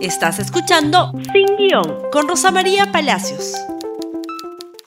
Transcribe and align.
Estás 0.00 0.38
escuchando 0.38 1.10
Sin 1.32 1.56
Guión 1.56 2.08
con 2.12 2.28
Rosa 2.28 2.52
María 2.52 2.92
Palacios. 2.92 3.54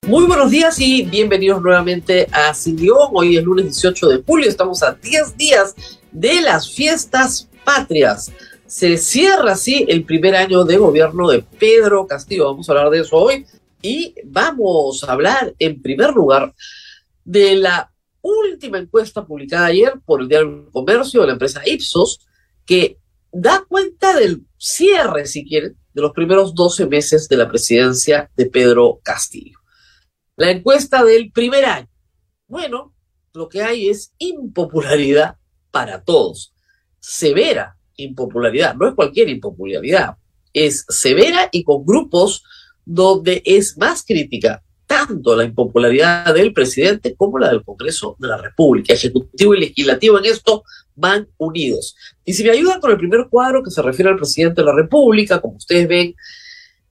Muy 0.08 0.26
buenos 0.26 0.50
días 0.52 0.80
y 0.80 1.04
bienvenidos 1.04 1.62
nuevamente 1.62 2.30
a 2.32 2.53
Sin 2.53 2.77
Guión. 2.77 3.09
Hoy 3.11 3.35
es 3.35 3.43
lunes 3.43 3.66
18 3.66 4.08
de 4.08 4.24
julio, 4.25 4.47
estamos 4.47 4.82
a 4.83 4.93
10 4.93 5.35
días 5.35 5.75
de 6.13 6.39
las 6.39 6.71
fiestas 6.71 7.50
patrias. 7.66 8.32
Se 8.66 8.97
cierra 8.97 9.52
así 9.52 9.86
el 9.89 10.05
primer 10.05 10.34
año 10.34 10.64
de 10.64 10.78
gobierno 10.78 11.28
de 11.28 11.43
Pedro 11.59 12.07
Castillo. 12.07 12.46
Vamos 12.46 12.70
a 12.70 12.71
hablar 12.71 12.89
de 12.89 13.02
eso 13.02 13.18
hoy 13.18 13.46
y 13.82 14.16
vamos 14.23 15.04
a 15.04 15.12
hablar 15.12 15.54
en 15.59 15.82
primer 15.82 16.12
lugar 16.12 16.54
de 17.25 17.55
la 17.55 17.91
última 18.21 18.78
encuesta 18.78 19.25
publicada 19.25 19.66
ayer 19.66 19.93
por 20.05 20.21
el 20.21 20.30
Diario 20.30 20.70
Comercio 20.71 21.20
de 21.20 21.28
la 21.28 21.34
empresa 21.34 21.62
Ipsos, 21.66 22.21
que 22.66 23.01
da 23.32 23.63
cuenta 23.68 24.16
del 24.16 24.45
cierre, 24.57 25.25
si 25.25 25.45
quieren, 25.45 25.77
de 25.94 26.02
los 26.02 26.12
primeros 26.12 26.53
12 26.55 26.88
meses 26.88 27.27
de 27.27 27.38
la 27.38 27.49
presidencia 27.49 28.30
de 28.35 28.45
Pedro 28.45 28.99
Castillo. 29.03 29.59
La 30.35 30.52
encuesta 30.52 31.03
del 31.03 31.31
primer 31.31 31.66
año. 31.66 31.89
Bueno, 32.48 32.95
lo 33.34 33.48
que 33.48 33.62
hay 33.62 33.89
es 33.89 34.13
impopularidad 34.17 35.38
para 35.72 36.03
todos. 36.03 36.53
Severa 36.99 37.77
impopularidad. 37.95 38.75
No 38.75 38.88
es 38.88 38.95
cualquier 38.95 39.30
impopularidad. 39.30 40.17
Es 40.53 40.86
severa 40.89 41.50
y 41.52 41.63
con 41.63 41.86
grupos 41.86 42.44
donde 42.86 43.41
es 43.45 43.77
más 43.77 44.03
crítica 44.03 44.63
tanto 44.91 45.38
la 45.38 45.45
impopularidad 45.45 46.34
del 46.34 46.52
presidente 46.52 47.16
como 47.16 47.40
la 47.40 47.48
del 47.48 47.63
Congreso 47.63 48.18
de 48.20 48.27
la 48.27 48.36
República. 48.36 48.94
Ejecutivo 48.94 49.55
y 49.55 49.62
legislativo 49.62 50.20
en 50.20 50.26
esto 50.26 50.66
van 50.95 51.30
unidos. 51.38 51.95
Y 52.26 52.34
si 52.34 52.44
me 52.44 52.52
ayudan 52.52 52.81
con 52.81 52.91
el 52.91 52.98
primer 52.98 53.27
cuadro 53.30 53.64
que 53.64 53.72
se 53.72 53.81
refiere 53.81 54.12
al 54.12 54.17
presidente 54.17 54.59
de 54.59 54.66
la 54.66 54.76
República, 54.76 55.40
como 55.40 55.55
ustedes 55.55 55.88
ven, 55.88 56.14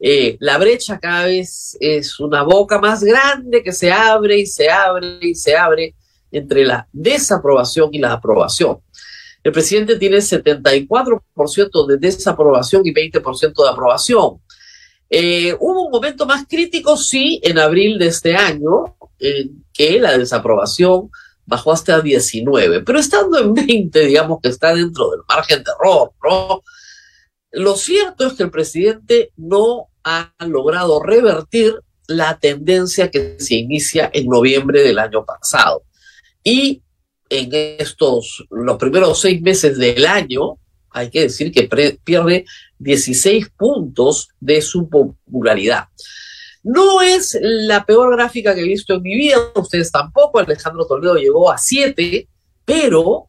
eh, 0.01 0.39
la 0.41 0.57
brecha 0.57 0.99
cada 0.99 1.27
vez 1.27 1.77
es 1.79 2.19
una 2.21 2.43
boca 2.43 2.79
más 2.79 3.05
grande 3.05 3.63
que 3.63 3.73
se 3.73 3.93
abre 3.93 4.39
y 4.39 4.47
se 4.47 4.71
abre 4.71 5.19
y 5.21 5.35
se 5.35 5.55
abre 5.55 5.95
entre 6.33 6.65
la 6.65 6.89
desaprobación 6.93 7.91
y 7.93 7.99
la 7.99 8.15
aprobación. 8.15 8.79
El 9.45 9.53
presidente 9.53 9.97
tiene 9.97 10.17
74% 10.17 11.87
de 11.87 11.99
desaprobación 11.99 12.81
y 12.87 12.95
20% 12.95 13.63
de 13.63 13.69
aprobación. 13.69 14.41
Eh, 15.11 15.57
hubo 15.59 15.87
un 15.87 15.91
momento 15.91 16.25
más 16.25 16.47
crítico, 16.49 16.97
sí, 16.97 17.41
en 17.43 17.59
abril 17.59 17.99
de 17.99 18.07
este 18.07 18.37
año, 18.37 18.97
en 19.19 19.65
que 19.73 20.01
la 20.01 20.17
desaprobación 20.17 21.11
bajó 21.45 21.73
hasta 21.73 22.01
19, 22.01 22.83
pero 22.83 23.01
estando 23.01 23.39
en 23.41 23.53
20, 23.53 24.07
digamos 24.07 24.39
que 24.41 24.51
está 24.51 24.73
dentro 24.73 25.11
del 25.11 25.21
margen 25.29 25.65
de 25.65 25.71
error, 25.73 26.13
¿no? 26.23 26.63
Lo 27.51 27.75
cierto 27.75 28.29
es 28.29 28.35
que 28.35 28.45
el 28.45 28.51
presidente 28.51 29.33
no 29.37 29.89
ha 30.05 30.33
logrado 30.47 31.03
revertir 31.03 31.75
la 32.07 32.39
tendencia 32.39 33.11
que 33.11 33.37
se 33.41 33.57
inicia 33.57 34.11
en 34.13 34.27
noviembre 34.27 34.83
del 34.83 35.01
año 35.01 35.25
pasado. 35.25 35.83
Y 36.45 36.83
en 37.29 37.51
estos, 37.79 38.45
los 38.51 38.77
primeros 38.79 39.21
seis 39.21 39.43
meses 39.43 39.77
del 39.79 40.07
año, 40.07 40.59
hay 40.91 41.11
que 41.11 41.23
decir 41.23 41.53
que 41.53 41.69
pierde 42.05 42.45
16 42.81 43.51
puntos 43.51 44.31
de 44.41 44.61
su 44.61 44.89
popularidad. 44.89 45.85
No 46.63 47.01
es 47.01 47.39
la 47.41 47.85
peor 47.85 48.17
gráfica 48.17 48.55
que 48.55 48.63
he 48.63 48.69
visto 48.69 48.95
en 48.95 49.03
mi 49.03 49.17
vida, 49.17 49.37
ustedes 49.55 49.91
tampoco, 49.93 50.39
Alejandro 50.39 50.87
Toledo 50.87 51.15
llegó 51.15 51.51
a 51.51 51.57
7, 51.57 52.29
pero, 52.65 53.29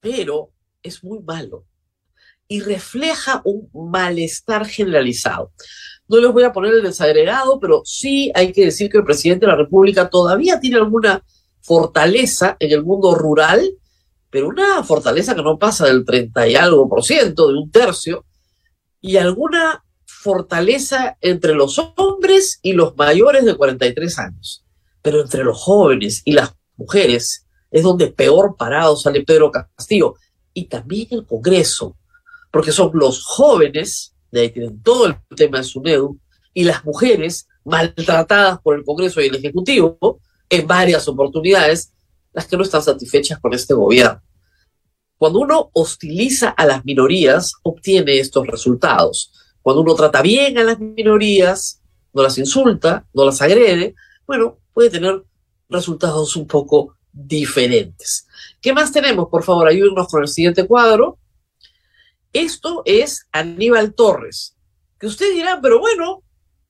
pero 0.00 0.50
es 0.82 1.02
muy 1.02 1.20
malo 1.20 1.64
y 2.46 2.60
refleja 2.60 3.42
un 3.44 3.70
malestar 3.72 4.66
generalizado. 4.66 5.52
No 6.08 6.18
les 6.18 6.32
voy 6.32 6.42
a 6.42 6.52
poner 6.52 6.74
el 6.74 6.82
desagregado, 6.82 7.60
pero 7.60 7.82
sí 7.84 8.32
hay 8.34 8.52
que 8.52 8.64
decir 8.64 8.90
que 8.90 8.98
el 8.98 9.04
presidente 9.04 9.46
de 9.46 9.52
la 9.52 9.58
República 9.58 10.10
todavía 10.10 10.58
tiene 10.58 10.76
alguna 10.76 11.24
fortaleza 11.60 12.56
en 12.58 12.72
el 12.72 12.82
mundo 12.82 13.14
rural 13.14 13.62
pero 14.30 14.48
una 14.48 14.82
fortaleza 14.84 15.34
que 15.34 15.42
no 15.42 15.58
pasa 15.58 15.86
del 15.86 16.04
30 16.04 16.48
y 16.48 16.54
algo 16.54 16.88
por 16.88 17.04
ciento, 17.04 17.48
de 17.48 17.58
un 17.58 17.70
tercio, 17.70 18.24
y 19.00 19.16
alguna 19.16 19.84
fortaleza 20.06 21.16
entre 21.20 21.54
los 21.54 21.78
hombres 21.96 22.58
y 22.62 22.74
los 22.74 22.96
mayores 22.96 23.44
de 23.44 23.56
43 23.56 24.18
años. 24.18 24.64
Pero 25.02 25.20
entre 25.22 25.44
los 25.44 25.58
jóvenes 25.58 26.22
y 26.24 26.32
las 26.32 26.54
mujeres 26.76 27.46
es 27.70 27.82
donde 27.82 28.08
peor 28.08 28.56
parado 28.56 28.96
sale 28.96 29.24
Pedro 29.24 29.50
Castillo. 29.50 30.14
Y 30.52 30.66
también 30.66 31.08
el 31.10 31.26
Congreso, 31.26 31.96
porque 32.50 32.72
son 32.72 32.90
los 32.94 33.24
jóvenes, 33.24 34.14
de 34.30 34.40
ahí 34.40 34.50
tienen 34.50 34.82
todo 34.82 35.06
el 35.06 35.16
tema 35.36 35.58
de 35.58 35.64
su 35.64 35.80
NEDU, 35.80 36.18
y 36.52 36.64
las 36.64 36.84
mujeres 36.84 37.46
maltratadas 37.64 38.60
por 38.60 38.76
el 38.76 38.84
Congreso 38.84 39.20
y 39.20 39.26
el 39.26 39.36
Ejecutivo 39.36 40.20
en 40.48 40.66
varias 40.66 41.06
oportunidades, 41.06 41.92
las 42.32 42.46
que 42.46 42.56
no 42.56 42.62
están 42.62 42.82
satisfechas 42.82 43.38
con 43.38 43.52
este 43.54 43.74
gobierno. 43.74 44.22
Cuando 45.16 45.40
uno 45.40 45.70
hostiliza 45.74 46.48
a 46.50 46.64
las 46.64 46.84
minorías, 46.84 47.52
obtiene 47.62 48.18
estos 48.18 48.46
resultados. 48.46 49.32
Cuando 49.60 49.82
uno 49.82 49.94
trata 49.94 50.22
bien 50.22 50.56
a 50.56 50.64
las 50.64 50.78
minorías, 50.78 51.82
no 52.14 52.22
las 52.22 52.38
insulta, 52.38 53.06
no 53.12 53.24
las 53.26 53.42
agrede, 53.42 53.94
bueno, 54.26 54.58
puede 54.72 54.90
tener 54.90 55.22
resultados 55.68 56.36
un 56.36 56.46
poco 56.46 56.96
diferentes. 57.12 58.26
¿Qué 58.60 58.72
más 58.72 58.92
tenemos? 58.92 59.28
Por 59.28 59.42
favor, 59.42 59.68
ayúdenos 59.68 60.08
con 60.08 60.22
el 60.22 60.28
siguiente 60.28 60.66
cuadro. 60.66 61.18
Esto 62.32 62.82
es 62.84 63.26
Aníbal 63.32 63.94
Torres, 63.94 64.56
que 64.98 65.06
usted 65.06 65.34
dirá, 65.34 65.60
pero 65.60 65.80
bueno, 65.80 66.22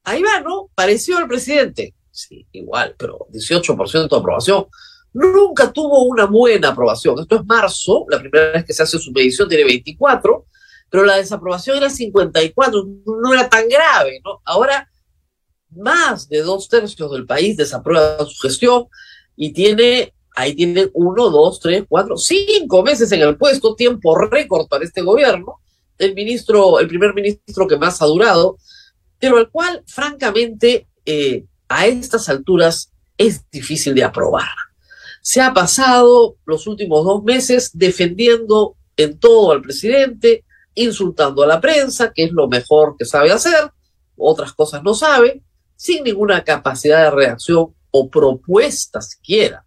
ahí 0.05 0.23
va, 0.23 0.41
¿no? 0.41 0.71
Pareció 0.75 1.19
al 1.19 1.29
presidente. 1.29 1.95
Sí, 2.11 2.47
igual, 2.53 2.95
pero 2.99 3.29
18% 3.31 4.09
de 4.09 4.17
aprobación 4.17 4.67
nunca 5.13 5.73
tuvo 5.73 6.05
una 6.05 6.27
buena 6.27 6.69
aprobación. 6.69 7.19
Esto 7.19 7.37
es 7.37 7.45
marzo, 7.45 8.07
la 8.09 8.19
primera 8.19 8.53
vez 8.53 8.65
que 8.65 8.73
se 8.73 8.83
hace 8.83 8.99
su 8.99 9.13
medición 9.13 9.49
tiene 9.49 9.65
24, 9.65 10.47
pero 10.89 11.05
la 11.05 11.17
desaprobación 11.17 11.77
era 11.77 11.91
54, 11.91 12.87
no 13.07 13.33
era 13.33 13.49
tan 13.49 13.69
grave, 13.69 14.21
¿no? 14.25 14.41
Ahora 14.45 14.89
más 15.71 16.29
de 16.29 16.43
dos 16.43 16.69
tercios 16.69 17.13
del 17.13 17.27
país 17.27 17.57
desaprueba 17.57 18.25
su 18.27 18.41
gestión 18.41 18.87
y 19.37 19.53
tiene, 19.53 20.13
ahí 20.35 20.55
tiene 20.55 20.91
uno, 20.95 21.31
dos, 21.31 21.61
tres, 21.61 21.85
cuatro, 21.89 22.17
cinco 22.17 22.83
meses 22.83 23.13
en 23.13 23.21
el 23.21 23.37
puesto, 23.37 23.77
tiempo 23.77 24.17
récord 24.17 24.67
para 24.69 24.85
este 24.85 25.03
gobierno, 25.03 25.61
el 25.99 26.15
ministro, 26.15 26.81
el 26.81 26.89
primer 26.89 27.15
ministro 27.15 27.67
que 27.69 27.77
más 27.77 28.03
ha 28.03 28.07
durado, 28.07 28.57
pero 29.19 29.37
al 29.37 29.51
cual, 29.51 29.83
francamente, 29.87 30.89
eh, 31.05 31.45
a 31.69 31.87
estas 31.87 32.29
alturas 32.29 32.93
es 33.17 33.49
difícil 33.51 33.95
de 33.95 34.03
aprobar 34.03 34.49
se 35.21 35.41
ha 35.41 35.53
pasado 35.53 36.37
los 36.45 36.67
últimos 36.67 37.05
dos 37.05 37.23
meses 37.23 37.71
defendiendo 37.75 38.77
en 38.97 39.19
todo 39.19 39.53
al 39.53 39.63
presidente, 39.63 40.45
insultando 40.75 41.43
a 41.43 41.47
la 41.47 41.61
prensa, 41.61 42.13
que 42.13 42.25
es 42.25 42.33
lo 42.33 42.49
mejor 42.49 42.97
que 42.99 43.05
sabe 43.05 43.33
hacer, 43.33 43.71
otras 44.17 44.53
cosas 44.53 44.83
no 44.83 44.95
sabe, 44.95 45.43
sin 45.77 46.05
ninguna 46.05 46.45
capacidad 46.45 47.05
de 47.05 47.11
reacción 47.11 47.75
o 47.91 48.11
propuesta 48.11 49.01
siquiera, 49.01 49.65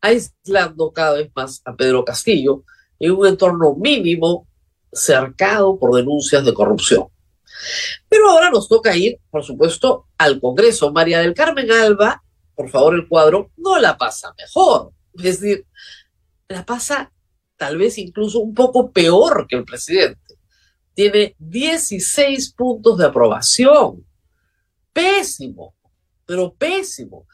aislando 0.00 0.92
cada 0.92 1.14
vez 1.14 1.30
más 1.34 1.60
a 1.64 1.74
Pedro 1.74 2.04
Castillo 2.04 2.64
en 2.98 3.12
un 3.12 3.26
entorno 3.26 3.74
mínimo 3.74 4.46
cercado 4.92 5.78
por 5.78 5.94
denuncias 5.94 6.44
de 6.44 6.54
corrupción. 6.54 7.06
Pero 8.08 8.30
ahora 8.30 8.50
nos 8.50 8.68
toca 8.68 8.96
ir, 8.96 9.18
por 9.30 9.44
supuesto, 9.44 10.06
al 10.18 10.40
Congreso. 10.40 10.92
María 10.92 11.20
del 11.20 11.34
Carmen 11.34 11.70
Alba 11.70 12.22
por 12.62 12.70
favor, 12.70 12.94
el 12.94 13.08
cuadro, 13.08 13.50
no 13.56 13.76
la 13.80 13.98
pasa 13.98 14.32
mejor. 14.38 14.92
Es 15.14 15.40
decir, 15.40 15.66
la 16.46 16.64
pasa 16.64 17.12
tal 17.56 17.76
vez 17.76 17.98
incluso 17.98 18.38
un 18.38 18.54
poco 18.54 18.92
peor 18.92 19.48
que 19.48 19.56
el 19.56 19.64
presidente. 19.64 20.38
Tiene 20.94 21.34
16 21.40 22.52
puntos 22.52 22.98
de 22.98 23.06
aprobación. 23.06 24.06
Pésimo, 24.92 25.74
pero 26.24 26.54
pésimo. 26.54 27.26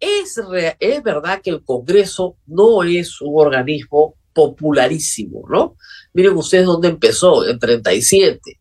Es, 0.00 0.40
es 0.80 1.02
verdad 1.02 1.42
que 1.42 1.50
el 1.50 1.62
Congreso 1.62 2.38
no 2.46 2.82
es 2.82 3.20
un 3.20 3.34
organismo 3.34 4.14
popularísimo, 4.32 5.42
¿no? 5.50 5.76
Miren 6.14 6.34
ustedes 6.34 6.64
dónde 6.64 6.88
empezó, 6.88 7.46
en 7.46 7.58
37. 7.58 8.58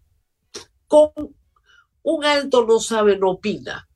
Con 0.88 1.12
un 2.04 2.26
alto 2.26 2.66
no 2.66 2.82
sabe, 2.82 3.18
no 3.18 3.32
opina. 3.32 3.88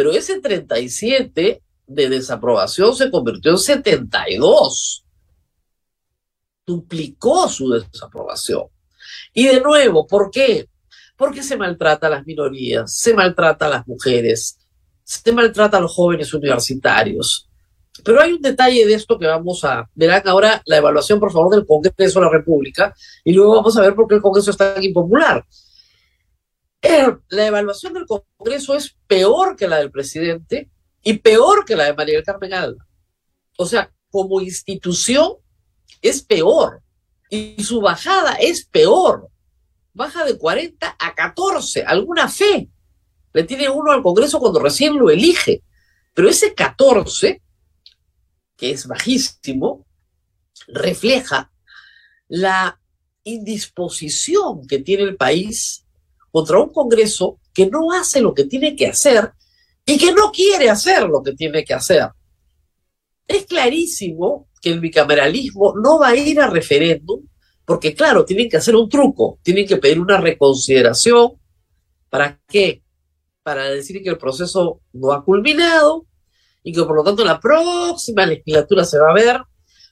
Pero 0.00 0.12
ese 0.12 0.40
37 0.40 1.62
de 1.86 2.08
desaprobación 2.08 2.96
se 2.96 3.10
convirtió 3.10 3.50
en 3.50 3.58
72. 3.58 5.04
Duplicó 6.66 7.46
su 7.50 7.68
desaprobación. 7.68 8.62
Y 9.34 9.48
de 9.48 9.60
nuevo, 9.60 10.06
¿por 10.06 10.30
qué? 10.30 10.70
Porque 11.18 11.42
se 11.42 11.58
maltrata 11.58 12.06
a 12.06 12.10
las 12.10 12.24
minorías, 12.24 12.96
se 12.96 13.12
maltrata 13.12 13.66
a 13.66 13.68
las 13.68 13.86
mujeres, 13.86 14.58
se 15.04 15.32
maltrata 15.32 15.76
a 15.76 15.80
los 15.80 15.92
jóvenes 15.92 16.32
universitarios. 16.32 17.50
Pero 18.02 18.22
hay 18.22 18.32
un 18.32 18.40
detalle 18.40 18.86
de 18.86 18.94
esto 18.94 19.18
que 19.18 19.26
vamos 19.26 19.62
a 19.66 19.86
verán 19.94 20.26
ahora 20.28 20.62
la 20.64 20.78
evaluación, 20.78 21.20
por 21.20 21.30
favor, 21.30 21.54
del 21.54 21.66
Congreso 21.66 22.20
de 22.20 22.24
la 22.24 22.32
República 22.32 22.94
y 23.22 23.34
luego 23.34 23.56
vamos 23.56 23.76
a 23.76 23.82
ver 23.82 23.94
por 23.94 24.08
qué 24.08 24.14
el 24.14 24.22
Congreso 24.22 24.50
es 24.50 24.56
tan 24.56 24.82
impopular. 24.82 25.44
La 27.28 27.46
evaluación 27.46 27.94
del 27.94 28.06
Congreso 28.06 28.74
es 28.74 28.96
peor 29.06 29.56
que 29.56 29.68
la 29.68 29.78
del 29.78 29.90
presidente 29.90 30.70
y 31.02 31.14
peor 31.14 31.64
que 31.64 31.76
la 31.76 31.84
de 31.84 31.94
María 31.94 32.16
del 32.16 32.24
Carmen 32.24 32.52
Alba. 32.52 32.86
O 33.56 33.66
sea, 33.66 33.92
como 34.10 34.40
institución 34.40 35.34
es 36.02 36.22
peor 36.22 36.82
y 37.28 37.62
su 37.62 37.80
bajada 37.80 38.34
es 38.34 38.64
peor. 38.64 39.28
Baja 39.92 40.24
de 40.24 40.38
40 40.38 40.96
a 40.98 41.14
14, 41.14 41.84
alguna 41.84 42.28
fe. 42.28 42.68
Le 43.32 43.44
tiene 43.44 43.68
uno 43.68 43.92
al 43.92 44.02
Congreso 44.02 44.40
cuando 44.40 44.60
recién 44.60 44.98
lo 44.98 45.10
elige. 45.10 45.62
Pero 46.14 46.28
ese 46.28 46.54
14, 46.54 47.42
que 48.56 48.70
es 48.70 48.86
bajísimo, 48.86 49.86
refleja 50.68 51.52
la 52.28 52.80
indisposición 53.24 54.66
que 54.66 54.78
tiene 54.78 55.04
el 55.04 55.16
país 55.16 55.86
contra 56.30 56.58
un 56.60 56.72
Congreso 56.72 57.38
que 57.52 57.66
no 57.66 57.92
hace 57.92 58.20
lo 58.20 58.34
que 58.34 58.44
tiene 58.44 58.76
que 58.76 58.86
hacer 58.86 59.32
y 59.84 59.98
que 59.98 60.12
no 60.12 60.30
quiere 60.30 60.70
hacer 60.70 61.08
lo 61.08 61.22
que 61.22 61.32
tiene 61.32 61.64
que 61.64 61.74
hacer. 61.74 62.08
Es 63.26 63.46
clarísimo 63.46 64.48
que 64.60 64.70
el 64.70 64.80
bicameralismo 64.80 65.74
no 65.82 65.98
va 65.98 66.08
a 66.08 66.16
ir 66.16 66.40
a 66.40 66.48
referéndum 66.48 67.22
porque, 67.64 67.94
claro, 67.94 68.24
tienen 68.24 68.48
que 68.48 68.56
hacer 68.56 68.74
un 68.74 68.88
truco, 68.88 69.38
tienen 69.42 69.66
que 69.66 69.76
pedir 69.76 70.00
una 70.00 70.20
reconsideración. 70.20 71.32
¿Para 72.08 72.40
qué? 72.48 72.82
Para 73.42 73.70
decir 73.70 74.02
que 74.02 74.10
el 74.10 74.18
proceso 74.18 74.80
no 74.92 75.12
ha 75.12 75.24
culminado 75.24 76.06
y 76.62 76.72
que 76.72 76.82
por 76.82 76.96
lo 76.96 77.04
tanto 77.04 77.24
la 77.24 77.40
próxima 77.40 78.26
legislatura 78.26 78.84
se 78.84 78.98
va 78.98 79.10
a 79.10 79.14
ver. 79.14 79.40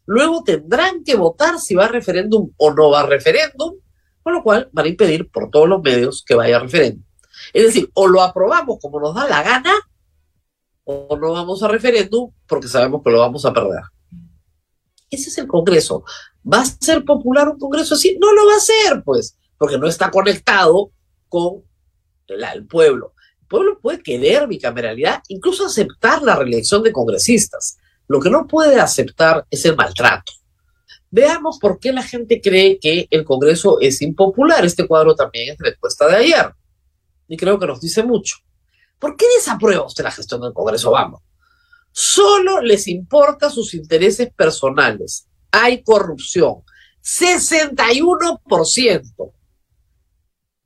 Luego 0.06 0.42
tendrán 0.42 1.04
que 1.04 1.16
votar 1.16 1.58
si 1.58 1.74
va 1.74 1.84
a 1.84 1.88
referéndum 1.88 2.50
o 2.56 2.72
no 2.72 2.90
va 2.90 3.00
a 3.00 3.06
referéndum 3.06 3.74
con 4.22 4.32
lo 4.32 4.42
cual 4.42 4.68
van 4.72 4.86
a 4.86 4.88
impedir 4.88 5.30
por 5.30 5.50
todos 5.50 5.68
los 5.68 5.82
medios 5.82 6.24
que 6.26 6.34
vaya 6.34 6.56
a 6.56 6.60
referéndum. 6.60 7.04
Es 7.52 7.64
decir, 7.64 7.90
o 7.94 8.06
lo 8.06 8.22
aprobamos 8.22 8.78
como 8.80 9.00
nos 9.00 9.14
da 9.14 9.28
la 9.28 9.42
gana, 9.42 9.74
o 10.84 11.16
no 11.16 11.32
vamos 11.32 11.62
a 11.62 11.68
referéndum 11.68 12.32
porque 12.46 12.68
sabemos 12.68 13.02
que 13.04 13.10
lo 13.10 13.20
vamos 13.20 13.44
a 13.44 13.52
perder. 13.52 13.82
Ese 15.10 15.30
es 15.30 15.38
el 15.38 15.46
Congreso. 15.46 16.04
¿Va 16.50 16.60
a 16.60 16.64
ser 16.64 17.04
popular 17.04 17.48
un 17.48 17.58
Congreso 17.58 17.94
así? 17.94 18.16
No 18.20 18.32
lo 18.32 18.46
va 18.46 18.56
a 18.56 18.60
ser, 18.60 19.02
pues, 19.04 19.36
porque 19.56 19.78
no 19.78 19.86
está 19.86 20.10
conectado 20.10 20.90
con 21.28 21.62
el, 22.26 22.66
pueblo. 22.66 23.14
El 23.40 23.46
pueblo 23.46 23.78
puede 23.80 24.02
querer 24.02 24.46
bicameralidad, 24.46 25.22
incluso 25.28 25.66
aceptar 25.66 26.22
la 26.22 26.36
reelección 26.36 26.82
de 26.82 26.92
congresistas. 26.92 27.78
Lo 28.06 28.20
que 28.20 28.30
no 28.30 28.46
puede 28.46 28.80
aceptar 28.80 29.46
es 29.50 29.64
el 29.64 29.76
maltrato. 29.76 30.32
Veamos 31.10 31.58
por 31.58 31.78
qué 31.78 31.92
la 31.92 32.02
gente 32.02 32.40
cree 32.40 32.78
que 32.78 33.06
el 33.10 33.24
Congreso 33.24 33.78
es 33.80 34.02
impopular. 34.02 34.64
Este 34.64 34.86
cuadro 34.86 35.14
también 35.14 35.52
es 35.52 35.58
respuesta 35.58 36.06
de 36.06 36.16
ayer. 36.16 36.52
Y 37.28 37.36
creo 37.36 37.58
que 37.58 37.66
nos 37.66 37.80
dice 37.80 38.02
mucho. 38.02 38.36
¿Por 38.98 39.16
qué 39.16 39.26
desaprueba 39.36 39.86
usted 39.86 40.04
la 40.04 40.10
gestión 40.10 40.40
del 40.40 40.52
Congreso? 40.52 40.90
Vamos. 40.90 41.22
Solo 41.92 42.60
les 42.60 42.88
importa 42.88 43.50
sus 43.50 43.74
intereses 43.74 44.30
personales. 44.34 45.28
Hay 45.50 45.82
corrupción. 45.82 46.62
61%. 47.02 49.32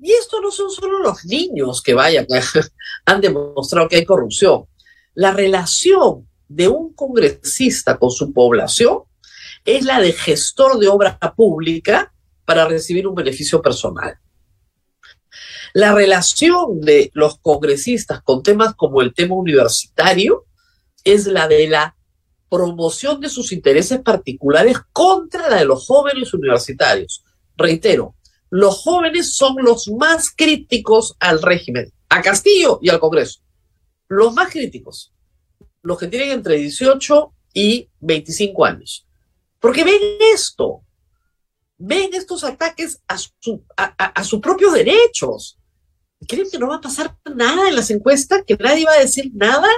Y 0.01 0.13
esto 0.13 0.41
no 0.41 0.51
son 0.51 0.71
solo 0.71 0.99
los 0.99 1.25
niños 1.25 1.81
que 1.81 1.95
vayan, 1.95 2.27
han 3.07 3.21
demostrado 3.21 3.89
que 3.89 3.97
hay 3.97 4.05
corrupción. 4.05 4.65
La 5.15 5.31
relación 5.31 6.29
de 6.49 6.69
un 6.69 6.93
congresista 6.93 7.99
con 7.99 8.11
su 8.11 8.33
población 8.33 9.03
es 9.65 9.85
la 9.85 10.01
de 10.01 10.13
gestor 10.13 10.79
de 10.79 10.89
obra 10.89 11.19
pública 11.37 12.13
para 12.45 12.67
recibir 12.67 13.07
un 13.07 13.15
beneficio 13.15 13.63
personal. 13.63 14.19
La 15.75 15.95
relación 15.95 16.81
de 16.81 17.11
los 17.15 17.39
congresistas 17.39 18.23
con 18.23 18.43
temas 18.43 18.75
como 18.75 19.01
el 19.01 19.15
tema 19.15 19.35
universitario 19.35 20.45
es 21.05 21.27
la 21.27 21.49
de 21.49 21.69
la 21.69 21.97
promoción 22.51 23.21
de 23.21 23.31
sus 23.31 23.53
intereses 23.53 24.01
particulares 24.01 24.77
contra 24.93 25.49
la 25.49 25.57
de 25.57 25.65
los 25.65 25.87
jóvenes 25.87 26.35
universitarios. 26.35 27.25
Reitero, 27.57 28.15
los 28.51 28.83
jóvenes 28.83 29.35
son 29.35 29.57
los 29.63 29.89
más 29.89 30.31
críticos 30.37 31.17
al 31.19 31.41
régimen, 31.41 31.91
a 32.11 32.21
Castillo 32.21 32.79
y 32.83 32.91
al 32.91 33.01
Congreso. 33.01 33.41
Los 34.09 34.35
más 34.35 34.53
críticos, 34.53 35.15
los 35.81 35.99
que 35.99 36.09
tienen 36.09 36.33
entre 36.33 36.57
18 36.57 37.33
y 37.55 37.89
25 38.01 38.65
años. 38.67 39.07
Porque 39.63 39.85
ven 39.85 40.01
esto, 40.35 40.83
ven 41.79 42.13
estos 42.15 42.43
ataques 42.43 43.01
a, 43.07 43.85
a, 43.87 44.25
sus 44.25 44.41
propios 44.41 44.75
derechos. 44.75 45.57
¿Creen 46.27 46.51
que 46.51 46.59
no 46.59 46.67
va 46.67 46.77
a 46.77 46.81
pasar 46.81 47.17
nada 47.33 47.69
en 47.69 47.77
las 47.77 47.89
encuestas? 47.93 48.43
¿Que 48.45 48.57
nadie 48.57 48.85
va 48.85 48.95
a 48.95 48.99
decir 48.99 49.31
nada? 49.33 49.69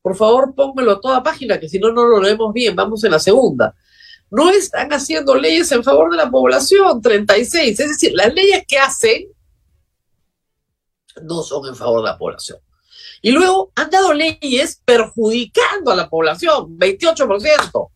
Por 0.00 0.14
favor, 0.14 0.54
pónmelo 0.54 0.92
a 0.92 1.00
toda 1.00 1.24
página, 1.24 1.58
que 1.58 1.68
si 1.68 1.80
no, 1.80 1.90
no 1.90 2.06
lo 2.06 2.22
leemos 2.22 2.52
bien. 2.52 2.76
Vamos 2.76 3.02
en 3.02 3.10
la 3.10 3.18
segunda. 3.18 3.74
No 4.30 4.48
están 4.50 4.92
haciendo 4.92 5.34
leyes 5.34 5.72
en 5.72 5.82
favor 5.82 6.12
de 6.12 6.18
la 6.18 6.30
población, 6.30 7.02
36. 7.02 7.80
Es 7.80 7.88
decir, 7.88 8.12
las 8.14 8.32
leyes 8.32 8.62
que 8.68 8.78
hacen 8.78 9.26
no 11.24 11.42
son 11.42 11.66
en 11.66 11.74
favor 11.74 12.04
de 12.04 12.10
la 12.10 12.18
población. 12.18 12.60
Y 13.20 13.32
luego 13.32 13.72
han 13.74 13.90
dado 13.90 14.12
leyes 14.12 14.80
perjudicando 14.84 15.90
a 15.90 15.96
la 15.96 16.08
población, 16.08 16.78
28%. 16.78 17.90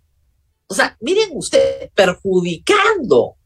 O 0.68 0.74
sea, 0.74 0.96
miren 1.00 1.30
ustedes, 1.32 1.90
perjudicando. 1.94 3.20
O 3.20 3.36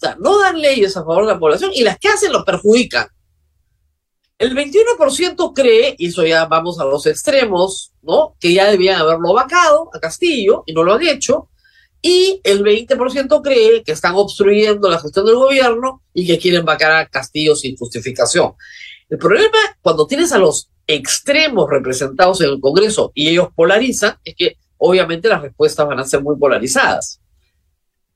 sea, 0.00 0.16
no 0.18 0.38
dan 0.38 0.60
leyes 0.60 0.96
a 0.96 1.04
favor 1.04 1.26
de 1.26 1.32
la 1.34 1.38
población 1.38 1.70
y 1.74 1.82
las 1.82 1.98
que 1.98 2.08
hacen 2.08 2.32
lo 2.32 2.44
perjudican. 2.44 3.06
El 4.38 4.54
21% 4.54 5.52
cree, 5.52 5.96
y 5.98 6.06
eso 6.08 6.24
ya 6.24 6.46
vamos 6.46 6.78
a 6.78 6.84
los 6.84 7.06
extremos, 7.06 7.92
¿no? 8.02 8.36
Que 8.38 8.54
ya 8.54 8.70
debían 8.70 9.00
haberlo 9.00 9.34
vacado 9.34 9.90
a 9.92 9.98
Castillo 9.98 10.62
y 10.64 10.72
no 10.72 10.84
lo 10.84 10.94
han 10.94 11.02
hecho. 11.02 11.50
Y 12.00 12.40
el 12.44 12.62
20% 12.62 13.42
cree 13.42 13.82
que 13.82 13.92
están 13.92 14.14
obstruyendo 14.14 14.88
la 14.88 15.00
gestión 15.00 15.26
del 15.26 15.34
gobierno 15.34 16.02
y 16.14 16.24
que 16.24 16.38
quieren 16.38 16.64
vacar 16.64 16.92
a 16.92 17.08
Castillo 17.08 17.56
sin 17.56 17.76
justificación. 17.76 18.52
El 19.10 19.18
problema 19.18 19.58
cuando 19.82 20.06
tienes 20.06 20.30
a 20.32 20.38
los 20.38 20.70
extremos 20.86 21.68
representados 21.68 22.40
en 22.40 22.50
el 22.50 22.60
Congreso 22.60 23.10
y 23.14 23.28
ellos 23.28 23.48
polarizan 23.54 24.16
es 24.24 24.36
que 24.36 24.56
obviamente 24.78 25.28
las 25.28 25.42
respuestas 25.42 25.86
van 25.86 25.98
a 25.98 26.04
ser 26.04 26.22
muy 26.22 26.36
polarizadas. 26.36 27.20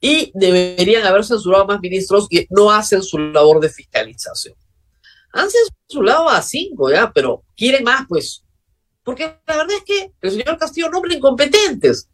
Y 0.00 0.32
deberían 0.34 1.06
haber 1.06 1.24
censurado 1.24 1.66
más 1.66 1.80
ministros 1.80 2.28
que 2.28 2.46
no 2.50 2.70
hacen 2.70 3.02
su 3.02 3.18
labor 3.18 3.60
de 3.60 3.68
fiscalización. 3.68 4.54
Han 5.32 5.48
censurado 5.48 6.28
a 6.28 6.42
cinco 6.42 6.90
ya, 6.90 7.12
pero 7.12 7.44
quieren 7.56 7.84
más, 7.84 8.06
pues. 8.08 8.42
Porque 9.04 9.38
la 9.46 9.56
verdad 9.56 9.76
es 9.76 9.84
que 9.84 10.12
el 10.20 10.30
señor 10.30 10.58
Castillo 10.58 10.90
nombra 10.90 11.14
incompetentes. 11.14 12.08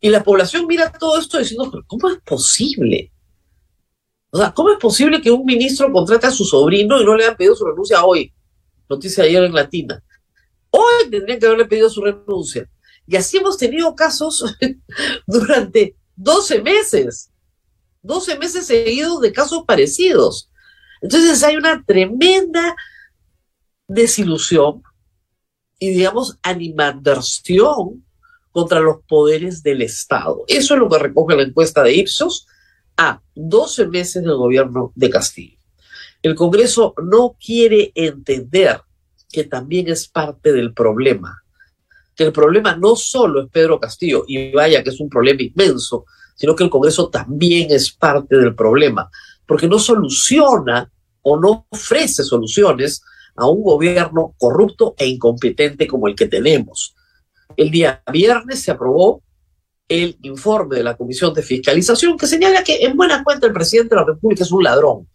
Y 0.00 0.08
la 0.10 0.22
población 0.22 0.66
mira 0.66 0.92
todo 0.92 1.18
esto 1.18 1.38
diciendo, 1.38 1.84
¿cómo 1.86 2.08
es 2.08 2.18
posible? 2.24 3.10
O 4.30 4.38
sea, 4.38 4.52
¿cómo 4.52 4.70
es 4.70 4.78
posible 4.78 5.20
que 5.20 5.30
un 5.30 5.44
ministro 5.44 5.90
contrate 5.90 6.26
a 6.26 6.30
su 6.30 6.44
sobrino 6.44 7.00
y 7.00 7.04
no 7.04 7.16
le 7.16 7.24
han 7.24 7.36
pedido 7.36 7.56
su 7.56 7.64
renuncia 7.64 8.04
hoy? 8.04 8.32
Noticia 8.88 9.24
ayer 9.24 9.42
en 9.42 9.54
Latina. 9.54 10.02
Hoy 10.70 11.10
tendrían 11.10 11.40
que 11.40 11.46
haberle 11.46 11.64
pedido 11.64 11.88
su 11.88 12.02
renuncia. 12.02 12.68
Y 13.08 13.16
así 13.16 13.38
hemos 13.38 13.56
tenido 13.56 13.96
casos 13.96 14.44
durante 15.26 15.96
12 16.16 16.62
meses, 16.62 17.30
12 18.02 18.38
meses 18.38 18.66
seguidos 18.66 19.22
de 19.22 19.32
casos 19.32 19.64
parecidos. 19.66 20.50
Entonces 21.00 21.42
hay 21.42 21.56
una 21.56 21.82
tremenda 21.84 22.76
desilusión 23.86 24.82
y, 25.78 25.90
digamos, 25.90 26.38
animadversión 26.42 28.04
contra 28.52 28.80
los 28.80 28.98
poderes 29.08 29.62
del 29.62 29.80
Estado. 29.80 30.44
Eso 30.46 30.74
es 30.74 30.80
lo 30.80 30.90
que 30.90 30.98
recoge 30.98 31.34
la 31.34 31.44
encuesta 31.44 31.82
de 31.82 31.94
Ipsos 31.94 32.46
a 32.98 33.22
12 33.34 33.86
meses 33.86 34.22
del 34.22 34.36
gobierno 34.36 34.92
de 34.94 35.08
Castillo. 35.08 35.58
El 36.20 36.34
Congreso 36.34 36.94
no 37.02 37.36
quiere 37.42 37.90
entender 37.94 38.82
que 39.30 39.44
también 39.44 39.88
es 39.88 40.08
parte 40.08 40.52
del 40.52 40.74
problema 40.74 41.42
que 42.18 42.24
el 42.24 42.32
problema 42.32 42.74
no 42.74 42.96
solo 42.96 43.42
es 43.42 43.48
Pedro 43.48 43.78
Castillo, 43.78 44.24
y 44.26 44.50
vaya 44.50 44.82
que 44.82 44.90
es 44.90 44.98
un 44.98 45.08
problema 45.08 45.40
inmenso, 45.40 46.04
sino 46.34 46.56
que 46.56 46.64
el 46.64 46.70
Congreso 46.70 47.10
también 47.10 47.70
es 47.70 47.92
parte 47.92 48.36
del 48.36 48.56
problema, 48.56 49.08
porque 49.46 49.68
no 49.68 49.78
soluciona 49.78 50.90
o 51.22 51.38
no 51.38 51.68
ofrece 51.70 52.24
soluciones 52.24 53.02
a 53.36 53.46
un 53.46 53.62
gobierno 53.62 54.34
corrupto 54.36 54.96
e 54.98 55.06
incompetente 55.06 55.86
como 55.86 56.08
el 56.08 56.16
que 56.16 56.26
tenemos. 56.26 56.96
El 57.56 57.70
día 57.70 58.02
viernes 58.12 58.62
se 58.62 58.72
aprobó 58.72 59.22
el 59.86 60.18
informe 60.22 60.74
de 60.74 60.82
la 60.82 60.96
Comisión 60.96 61.32
de 61.32 61.42
Fiscalización 61.44 62.18
que 62.18 62.26
señala 62.26 62.64
que 62.64 62.84
en 62.84 62.96
buena 62.96 63.22
cuenta 63.22 63.46
el 63.46 63.52
presidente 63.52 63.94
de 63.94 64.00
la 64.00 64.06
República 64.08 64.42
es 64.42 64.50
un 64.50 64.64
ladrón. 64.64 65.08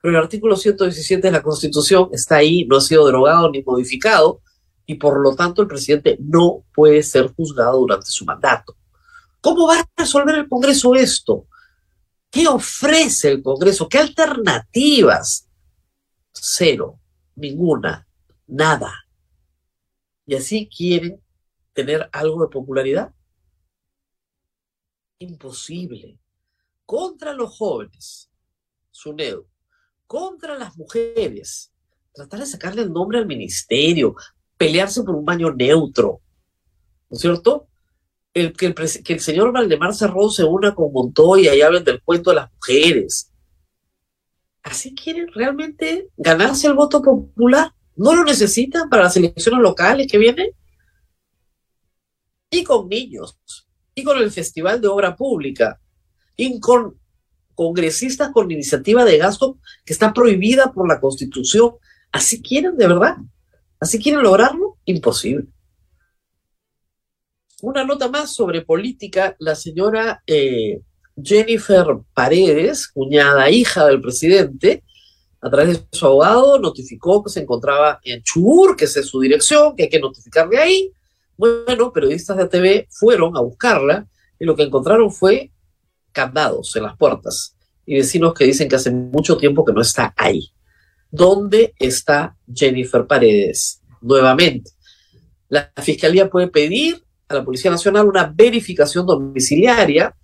Pero 0.00 0.16
el 0.16 0.22
artículo 0.24 0.56
117 0.56 1.28
de 1.28 1.32
la 1.32 1.42
Constitución 1.42 2.08
está 2.10 2.36
ahí, 2.36 2.64
no 2.64 2.78
ha 2.78 2.80
sido 2.80 3.04
derogado 3.04 3.50
ni 3.50 3.62
modificado, 3.62 4.40
y 4.86 4.94
por 4.94 5.20
lo 5.20 5.34
tanto 5.34 5.62
el 5.62 5.68
presidente 5.68 6.16
no 6.20 6.64
puede 6.72 7.02
ser 7.02 7.34
juzgado 7.34 7.80
durante 7.80 8.06
su 8.06 8.24
mandato. 8.24 8.76
¿Cómo 9.40 9.66
va 9.66 9.80
a 9.80 9.90
resolver 9.96 10.36
el 10.36 10.48
Congreso 10.48 10.94
esto? 10.94 11.46
¿Qué 12.30 12.46
ofrece 12.46 13.30
el 13.30 13.42
Congreso? 13.42 13.88
¿Qué 13.88 13.98
alternativas? 13.98 15.48
Cero, 16.32 17.00
ninguna, 17.34 18.06
nada. 18.46 18.92
¿Y 20.26 20.34
así 20.34 20.68
quieren 20.68 21.20
tener 21.72 22.08
algo 22.12 22.42
de 22.42 22.48
popularidad? 22.48 23.12
Imposible. 25.18 26.18
Contra 26.84 27.32
los 27.32 27.56
jóvenes, 27.56 28.30
SUNEDO, 28.90 29.48
contra 30.06 30.56
las 30.56 30.76
mujeres, 30.76 31.72
tratar 32.12 32.40
de 32.40 32.46
sacarle 32.46 32.82
el 32.82 32.92
nombre 32.92 33.18
al 33.18 33.26
ministerio, 33.26 34.14
pelearse 34.56 35.02
por 35.02 35.14
un 35.14 35.24
baño 35.24 35.52
neutro, 35.52 36.20
¿no 37.10 37.14
es 37.14 37.20
cierto? 37.20 37.68
El, 38.34 38.52
que, 38.52 38.74
el, 38.76 39.20
señor 39.20 39.52
Valdemar 39.52 39.94
Cerrón 39.94 40.30
se 40.30 40.44
una 40.44 40.74
con 40.74 40.92
Montoya 40.92 41.54
y 41.54 41.62
hablen 41.62 41.84
del 41.84 42.02
cuento 42.02 42.30
de 42.30 42.36
las 42.36 42.52
mujeres. 42.52 43.32
¿Así 44.62 44.94
quieren 44.94 45.28
realmente 45.32 46.10
ganarse 46.16 46.66
el 46.66 46.74
voto 46.74 47.00
popular? 47.00 47.72
¿No 47.94 48.14
lo 48.14 48.24
necesitan 48.24 48.90
para 48.90 49.04
las 49.04 49.16
elecciones 49.16 49.60
locales 49.60 50.06
que 50.10 50.18
vienen? 50.18 50.50
Y 52.50 52.62
con 52.62 52.88
niños, 52.88 53.38
y 53.94 54.02
con 54.02 54.18
el 54.18 54.30
Festival 54.30 54.80
de 54.80 54.88
Obra 54.88 55.16
Pública, 55.16 55.80
y 56.36 56.60
con 56.60 56.98
congresistas 57.56 58.30
con 58.32 58.50
iniciativa 58.50 59.04
de 59.04 59.18
gasto 59.18 59.58
que 59.84 59.92
está 59.92 60.12
prohibida 60.12 60.72
por 60.72 60.86
la 60.86 61.00
Constitución. 61.00 61.72
¿Así 62.12 62.42
quieren 62.42 62.76
de 62.76 62.86
verdad? 62.86 63.16
¿Así 63.80 63.98
quieren 63.98 64.22
lograrlo? 64.22 64.78
Imposible. 64.84 65.46
Una 67.62 67.84
nota 67.84 68.08
más 68.08 68.34
sobre 68.34 68.62
política. 68.62 69.36
La 69.38 69.54
señora 69.54 70.22
eh, 70.26 70.80
Jennifer 71.22 71.86
Paredes, 72.12 72.88
cuñada 72.88 73.50
hija 73.50 73.86
del 73.86 74.00
presidente, 74.00 74.84
a 75.40 75.50
través 75.50 75.78
de 75.78 75.86
su 75.92 76.06
abogado, 76.06 76.58
notificó 76.58 77.22
que 77.22 77.30
se 77.30 77.40
encontraba 77.40 78.00
en 78.02 78.22
Chubur, 78.22 78.76
que 78.76 78.86
es 78.86 78.92
su 78.92 79.20
dirección, 79.20 79.76
que 79.76 79.84
hay 79.84 79.88
que 79.88 80.00
notificarle 80.00 80.58
ahí. 80.58 80.92
Bueno, 81.36 81.92
periodistas 81.92 82.36
de 82.36 82.42
ATV 82.44 82.86
fueron 82.90 83.36
a 83.36 83.40
buscarla 83.40 84.06
y 84.38 84.44
lo 84.44 84.56
que 84.56 84.62
encontraron 84.62 85.10
fue 85.10 85.50
candados 86.12 86.74
en 86.76 86.82
las 86.82 86.96
puertas 86.96 87.56
y 87.84 87.94
vecinos 87.94 88.34
que 88.34 88.44
dicen 88.44 88.68
que 88.68 88.76
hace 88.76 88.90
mucho 88.90 89.36
tiempo 89.36 89.64
que 89.64 89.72
no 89.72 89.80
está 89.80 90.12
ahí. 90.16 90.50
¿Dónde 91.10 91.74
está 91.78 92.36
Jennifer 92.52 93.06
Paredes? 93.06 93.82
Nuevamente, 94.00 94.70
la 95.48 95.72
Fiscalía 95.82 96.28
puede 96.28 96.48
pedir 96.48 97.02
a 97.28 97.34
la 97.34 97.44
Policía 97.44 97.70
Nacional 97.70 98.06
una 98.06 98.32
verificación 98.34 99.06
domiciliaria 99.06 100.14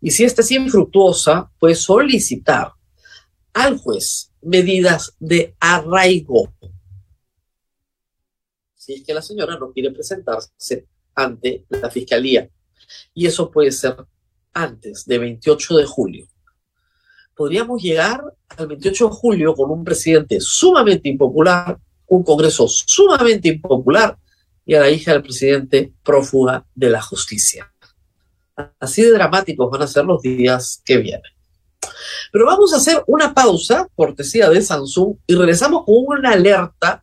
y 0.00 0.10
si 0.10 0.24
esta 0.24 0.42
es 0.42 0.50
infructuosa, 0.50 1.50
puede 1.58 1.74
solicitar 1.74 2.72
al 3.52 3.78
juez 3.78 4.32
medidas 4.42 5.14
de 5.20 5.54
arraigo. 5.60 6.52
Si 8.74 8.94
es 8.94 9.04
que 9.04 9.14
la 9.14 9.22
señora 9.22 9.56
no 9.58 9.72
quiere 9.72 9.92
presentarse 9.92 10.88
ante 11.14 11.66
la 11.68 11.90
Fiscalía. 11.90 12.50
Y 13.14 13.26
eso 13.26 13.50
puede 13.50 13.70
ser 13.70 13.96
antes 14.52 15.04
de 15.06 15.18
28 15.18 15.76
de 15.76 15.84
julio 15.84 16.31
podríamos 17.42 17.82
llegar 17.82 18.22
al 18.56 18.68
28 18.68 19.08
de 19.08 19.10
julio 19.10 19.54
con 19.56 19.68
un 19.72 19.82
presidente 19.82 20.40
sumamente 20.40 21.08
impopular, 21.08 21.76
un 22.06 22.22
Congreso 22.22 22.68
sumamente 22.68 23.48
impopular 23.48 24.16
y 24.64 24.76
a 24.76 24.80
la 24.80 24.88
hija 24.88 25.12
del 25.12 25.24
presidente 25.24 25.92
prófuga 26.04 26.64
de 26.72 26.88
la 26.88 27.02
justicia. 27.02 27.68
Así 28.78 29.02
de 29.02 29.10
dramáticos 29.10 29.68
van 29.72 29.82
a 29.82 29.88
ser 29.88 30.04
los 30.04 30.22
días 30.22 30.80
que 30.84 30.98
vienen. 30.98 31.32
Pero 32.30 32.46
vamos 32.46 32.72
a 32.72 32.76
hacer 32.76 33.02
una 33.08 33.34
pausa, 33.34 33.88
cortesía 33.96 34.48
de 34.48 34.62
Samsung, 34.62 35.16
y 35.26 35.34
regresamos 35.34 35.84
con 35.84 35.96
una 35.96 36.30
alerta 36.30 37.02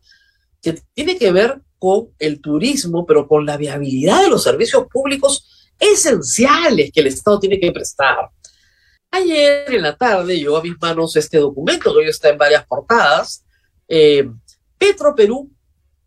que 0.62 0.80
tiene 0.94 1.18
que 1.18 1.32
ver 1.32 1.60
con 1.78 2.08
el 2.18 2.40
turismo, 2.40 3.04
pero 3.04 3.28
con 3.28 3.44
la 3.44 3.58
viabilidad 3.58 4.22
de 4.22 4.30
los 4.30 4.42
servicios 4.42 4.86
públicos 4.90 5.74
esenciales 5.78 6.90
que 6.92 7.00
el 7.00 7.08
Estado 7.08 7.40
tiene 7.40 7.60
que 7.60 7.72
prestar. 7.72 8.30
Ayer 9.10 9.64
en 9.74 9.82
la 9.82 9.96
tarde 9.96 10.38
llegó 10.38 10.56
a 10.56 10.62
mis 10.62 10.80
manos 10.80 11.16
este 11.16 11.38
documento 11.38 11.92
que 11.92 11.98
hoy 11.98 12.08
está 12.08 12.28
en 12.28 12.38
varias 12.38 12.64
portadas. 12.66 13.44
Eh, 13.88 14.30
Petro 14.78 15.14
Perú 15.14 15.50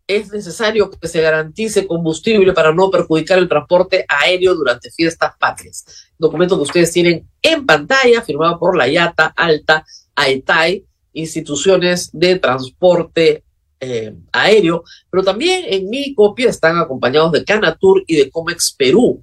es 0.06 0.32
necesario 0.32 0.90
que 0.90 1.08
se 1.08 1.20
garantice 1.20 1.86
combustible 1.86 2.52
para 2.52 2.72
no 2.72 2.90
perjudicar 2.90 3.38
el 3.38 3.48
transporte 3.48 4.04
aéreo 4.08 4.54
durante 4.54 4.90
fiestas 4.90 5.32
patrias. 5.38 5.84
Documento 6.18 6.56
que 6.56 6.62
ustedes 6.62 6.92
tienen 6.92 7.28
en 7.42 7.66
pantalla, 7.66 8.22
firmado 8.22 8.58
por 8.58 8.76
la 8.76 8.88
IATA, 8.88 9.32
Alta, 9.36 9.84
AETAI, 10.14 10.84
instituciones 11.12 12.10
de 12.12 12.38
transporte 12.38 13.44
eh, 13.80 14.14
aéreo, 14.32 14.84
pero 15.10 15.22
también 15.22 15.64
en 15.68 15.88
mi 15.88 16.14
copia 16.14 16.50
están 16.50 16.78
acompañados 16.78 17.32
de 17.32 17.44
Canatur 17.44 18.02
y 18.06 18.16
de 18.16 18.30
Comex 18.30 18.74
Perú. 18.76 19.22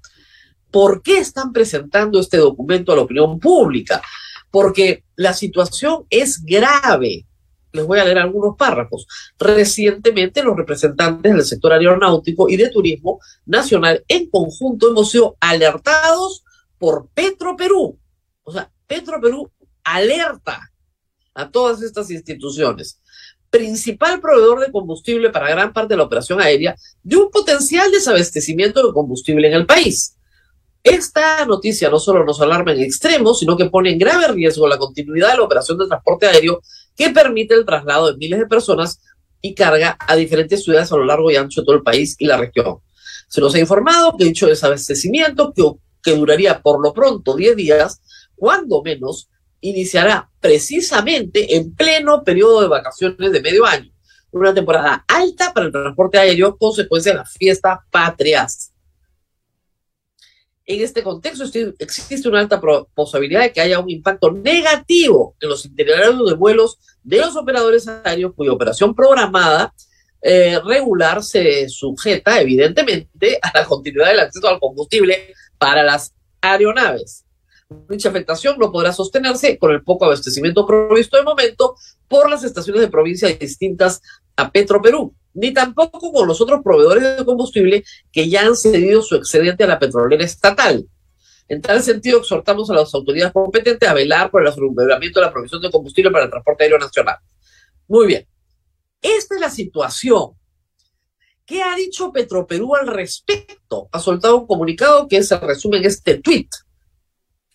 ¿Por 0.71 1.01
qué 1.01 1.17
están 1.17 1.51
presentando 1.51 2.19
este 2.19 2.37
documento 2.37 2.91
a 2.91 2.95
la 2.95 3.01
opinión 3.01 3.39
pública? 3.39 4.01
Porque 4.49 5.03
la 5.15 5.33
situación 5.33 6.05
es 6.09 6.43
grave. 6.43 7.25
Les 7.73 7.85
voy 7.85 7.99
a 7.99 8.05
leer 8.05 8.17
algunos 8.17 8.57
párrafos. 8.57 9.07
Recientemente 9.37 10.43
los 10.43 10.57
representantes 10.57 11.33
del 11.33 11.45
sector 11.45 11.73
aeronáutico 11.73 12.49
y 12.49 12.57
de 12.57 12.69
turismo 12.69 13.19
nacional 13.45 14.03
en 14.07 14.29
conjunto 14.29 14.89
hemos 14.89 15.11
sido 15.11 15.37
alertados 15.39 16.43
por 16.77 17.07
Petro 17.13 17.55
Perú. 17.55 17.97
O 18.43 18.51
sea, 18.51 18.71
Petro 18.87 19.21
Perú 19.21 19.51
alerta 19.83 20.59
a 21.33 21.49
todas 21.49 21.81
estas 21.81 22.11
instituciones 22.11 23.01
principal 23.51 24.19
proveedor 24.21 24.61
de 24.61 24.71
combustible 24.71 25.29
para 25.29 25.49
gran 25.49 25.73
parte 25.73 25.93
de 25.93 25.97
la 25.97 26.03
operación 26.03 26.41
aérea, 26.41 26.75
de 27.03 27.17
un 27.17 27.29
potencial 27.29 27.91
desabastecimiento 27.91 28.87
de 28.87 28.93
combustible 28.93 29.47
en 29.47 29.53
el 29.53 29.65
país. 29.67 30.15
Esta 30.83 31.45
noticia 31.45 31.89
no 31.89 31.99
solo 31.99 32.25
nos 32.25 32.41
alarma 32.41 32.71
en 32.71 32.81
extremo, 32.81 33.33
sino 33.35 33.55
que 33.55 33.69
pone 33.69 33.91
en 33.91 33.99
grave 33.99 34.27
riesgo 34.29 34.67
la 34.67 34.77
continuidad 34.77 35.31
de 35.31 35.37
la 35.37 35.43
operación 35.43 35.77
de 35.77 35.87
transporte 35.87 36.27
aéreo 36.27 36.61
que 36.95 37.11
permite 37.11 37.53
el 37.53 37.65
traslado 37.65 38.11
de 38.11 38.17
miles 38.17 38.39
de 38.39 38.47
personas 38.47 38.99
y 39.41 39.53
carga 39.53 39.97
a 39.99 40.15
diferentes 40.15 40.63
ciudades 40.63 40.91
a 40.91 40.97
lo 40.97 41.05
largo 41.05 41.29
y 41.29 41.35
ancho 41.35 41.61
de 41.61 41.65
todo 41.65 41.75
el 41.75 41.83
país 41.83 42.15
y 42.17 42.25
la 42.25 42.37
región. 42.37 42.79
Se 43.27 43.41
nos 43.41 43.53
ha 43.55 43.59
informado 43.59 44.17
que 44.17 44.25
dicho 44.25 44.47
desabastecimiento, 44.47 45.53
que, 45.53 45.63
que 46.03 46.15
duraría 46.15 46.61
por 46.61 46.81
lo 46.81 46.93
pronto 46.93 47.35
10 47.35 47.55
días, 47.55 48.01
cuando 48.35 48.81
menos, 48.81 49.29
iniciará 49.61 50.29
precisamente 50.39 51.55
en 51.55 51.75
pleno 51.75 52.23
periodo 52.23 52.61
de 52.61 52.67
vacaciones 52.67 53.31
de 53.31 53.41
medio 53.41 53.65
año, 53.65 53.91
una 54.31 54.53
temporada 54.53 55.05
alta 55.07 55.53
para 55.53 55.67
el 55.67 55.71
transporte 55.71 56.17
aéreo, 56.17 56.57
consecuencia 56.57 57.11
de 57.11 57.19
las 57.19 57.31
fiestas 57.31 57.79
patrias. 57.91 58.70
En 60.65 60.81
este 60.81 61.01
contexto 61.01 61.43
existe 61.79 62.29
una 62.29 62.39
alta 62.39 62.61
posibilidad 62.93 63.41
de 63.41 63.51
que 63.51 63.61
haya 63.61 63.79
un 63.79 63.89
impacto 63.89 64.31
negativo 64.31 65.35
en 65.39 65.49
los 65.49 65.65
itinerarios 65.65 66.29
de 66.29 66.35
vuelos 66.35 66.79
de 67.03 67.17
los 67.17 67.35
operadores 67.35 67.87
aéreos 67.87 68.33
cuya 68.35 68.53
operación 68.53 68.93
programada 68.93 69.73
eh, 70.21 70.59
regular 70.63 71.23
se 71.23 71.67
sujeta 71.67 72.39
evidentemente 72.39 73.39
a 73.41 73.57
la 73.57 73.65
continuidad 73.65 74.09
del 74.09 74.19
acceso 74.19 74.47
al 74.47 74.59
combustible 74.59 75.33
para 75.57 75.83
las 75.83 76.13
aeronaves. 76.41 77.25
Dicha 77.89 78.09
afectación 78.09 78.59
no 78.59 78.71
podrá 78.71 78.93
sostenerse 78.93 79.57
con 79.57 79.71
el 79.71 79.83
poco 79.83 80.05
abastecimiento 80.05 80.65
provisto 80.67 81.17
de 81.17 81.23
momento 81.23 81.75
por 82.07 82.29
las 82.29 82.43
estaciones 82.43 82.81
de 82.81 82.89
provincia 82.89 83.29
distintas 83.29 84.01
a 84.35 84.51
Petro 84.51 84.81
Perú 84.81 85.15
ni 85.33 85.53
tampoco 85.53 86.11
con 86.11 86.27
los 86.27 86.41
otros 86.41 86.61
proveedores 86.63 87.17
de 87.17 87.25
combustible 87.25 87.83
que 88.11 88.29
ya 88.29 88.41
han 88.41 88.55
cedido 88.55 89.01
su 89.01 89.15
excedente 89.15 89.63
a 89.63 89.67
la 89.67 89.79
petrolera 89.79 90.23
estatal. 90.23 90.85
En 91.47 91.61
tal 91.61 91.81
sentido, 91.81 92.19
exhortamos 92.19 92.69
a 92.69 92.75
las 92.75 92.93
autoridades 92.93 93.33
competentes 93.33 93.87
a 93.87 93.93
velar 93.93 94.31
por 94.31 94.41
el 94.41 94.47
aseguramiento 94.47 95.19
de 95.19 95.25
la 95.25 95.33
provisión 95.33 95.61
de 95.61 95.69
combustible 95.69 96.11
para 96.11 96.25
el 96.25 96.31
transporte 96.31 96.63
aéreo 96.63 96.79
nacional. 96.79 97.17
Muy 97.87 98.07
bien. 98.07 98.27
Esta 99.01 99.35
es 99.35 99.41
la 99.41 99.49
situación. 99.49 100.31
¿Qué 101.45 101.61
ha 101.61 101.75
dicho 101.75 102.11
Petroperú 102.13 102.75
al 102.75 102.87
respecto? 102.87 103.89
Ha 103.91 103.99
soltado 103.99 104.37
un 104.37 104.47
comunicado 104.47 105.07
que 105.09 105.21
se 105.23 105.37
resume 105.37 105.79
en 105.79 105.85
este 105.85 106.19
tweet. 106.19 106.47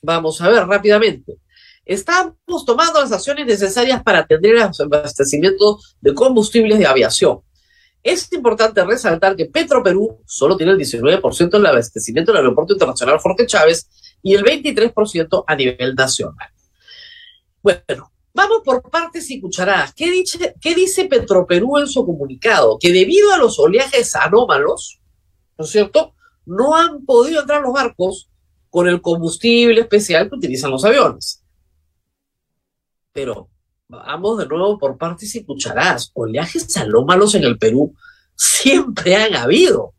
Vamos 0.03 0.41
a 0.43 0.51
ver 0.51 0.67
rápidamente. 0.67 1.39
Estamos 1.87 2.67
tomando 2.67 3.01
las 3.01 3.13
acciones 3.13 3.47
necesarias 3.47 4.03
para 4.03 4.19
atender 4.19 4.57
el 4.57 4.63
abastecimiento 4.63 5.79
de 6.01 6.13
combustibles 6.13 6.79
de 6.79 6.87
aviación. 6.87 7.41
Es 8.07 8.33
importante 8.33 8.85
resaltar 8.85 9.35
que 9.35 9.47
Petro 9.47 9.83
Perú 9.83 10.21
solo 10.25 10.57
tiene 10.57 10.71
el 10.71 10.79
19% 10.79 11.51
del 11.51 11.67
abastecimiento 11.67 12.31
del 12.31 12.43
Aeropuerto 12.43 12.73
Internacional 12.73 13.19
Jorge 13.19 13.47
Chávez 13.47 13.89
y 14.23 14.35
el 14.35 14.45
23% 14.45 15.45
a 15.45 15.57
nivel 15.57 15.95
nacional. 15.97 16.49
Bueno, 17.61 18.13
Vamos 18.33 18.61
por 18.63 18.83
partes 18.91 19.31
y 19.31 19.41
cucharadas. 19.41 19.95
¿Qué 19.95 20.11
dice, 20.11 20.55
¿Qué 20.61 20.75
dice 20.75 21.07
Petroperú 21.07 21.79
en 21.79 21.87
su 21.87 22.05
comunicado? 22.05 22.77
Que 22.79 22.93
debido 22.93 23.33
a 23.33 23.39
los 23.39 23.59
oleajes 23.59 24.15
anómalos, 24.15 25.01
¿no 25.57 25.65
es 25.65 25.71
cierto? 25.71 26.13
No 26.45 26.77
han 26.77 27.07
podido 27.07 27.41
entrar 27.41 27.63
los 27.63 27.73
barcos 27.73 28.29
con 28.69 28.89
el 28.89 29.01
combustible 29.01 29.81
especial 29.81 30.29
que 30.29 30.37
utilizan 30.37 30.71
los 30.71 30.85
aviones. 30.85 31.43
Pero 33.13 33.49
vamos 33.89 34.39
de 34.39 34.47
nuevo 34.47 34.79
por 34.79 34.99
partes 34.99 35.35
y 35.35 35.45
cucharadas. 35.45 36.11
Oleajes 36.15 36.77
anómalos 36.77 37.35
en 37.35 37.45
el 37.45 37.59
Perú 37.59 37.95
siempre 38.35 39.17
han 39.17 39.35
habido. 39.35 39.95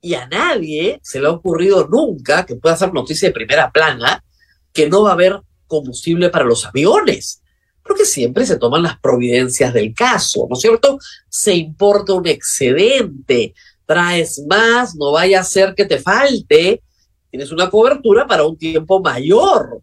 Y 0.00 0.14
a 0.14 0.26
nadie 0.26 0.98
se 1.02 1.20
le 1.20 1.28
ha 1.28 1.32
ocurrido 1.32 1.86
nunca 1.88 2.46
que 2.46 2.56
pueda 2.56 2.74
hacer 2.74 2.92
noticia 2.92 3.28
de 3.28 3.34
primera 3.34 3.70
plana 3.70 4.24
que 4.72 4.88
no 4.88 5.02
va 5.02 5.10
a 5.10 5.14
haber 5.14 5.40
combustible 5.66 6.30
para 6.30 6.44
los 6.44 6.64
aviones 6.64 7.42
porque 7.82 8.04
siempre 8.04 8.46
se 8.46 8.56
toman 8.56 8.84
las 8.84 9.00
providencias 9.00 9.72
del 9.72 9.92
caso, 9.94 10.46
¿no 10.48 10.54
es 10.54 10.60
cierto? 10.60 10.98
Se 11.28 11.54
importa 11.54 12.12
un 12.12 12.26
excedente, 12.28 13.52
traes 13.84 14.44
más, 14.48 14.94
no 14.94 15.10
vaya 15.10 15.40
a 15.40 15.44
ser 15.44 15.74
que 15.74 15.86
te 15.86 15.98
falte, 15.98 16.82
tienes 17.30 17.50
una 17.50 17.68
cobertura 17.68 18.28
para 18.28 18.44
un 18.44 18.56
tiempo 18.56 19.00
mayor. 19.00 19.82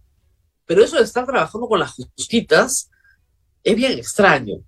Pero 0.66 0.84
eso 0.84 0.96
de 0.96 1.04
estar 1.04 1.26
trabajando 1.26 1.68
con 1.68 1.80
las 1.80 1.92
justitas 1.92 2.90
es 3.68 3.76
bien 3.76 3.92
extraño. 4.00 4.64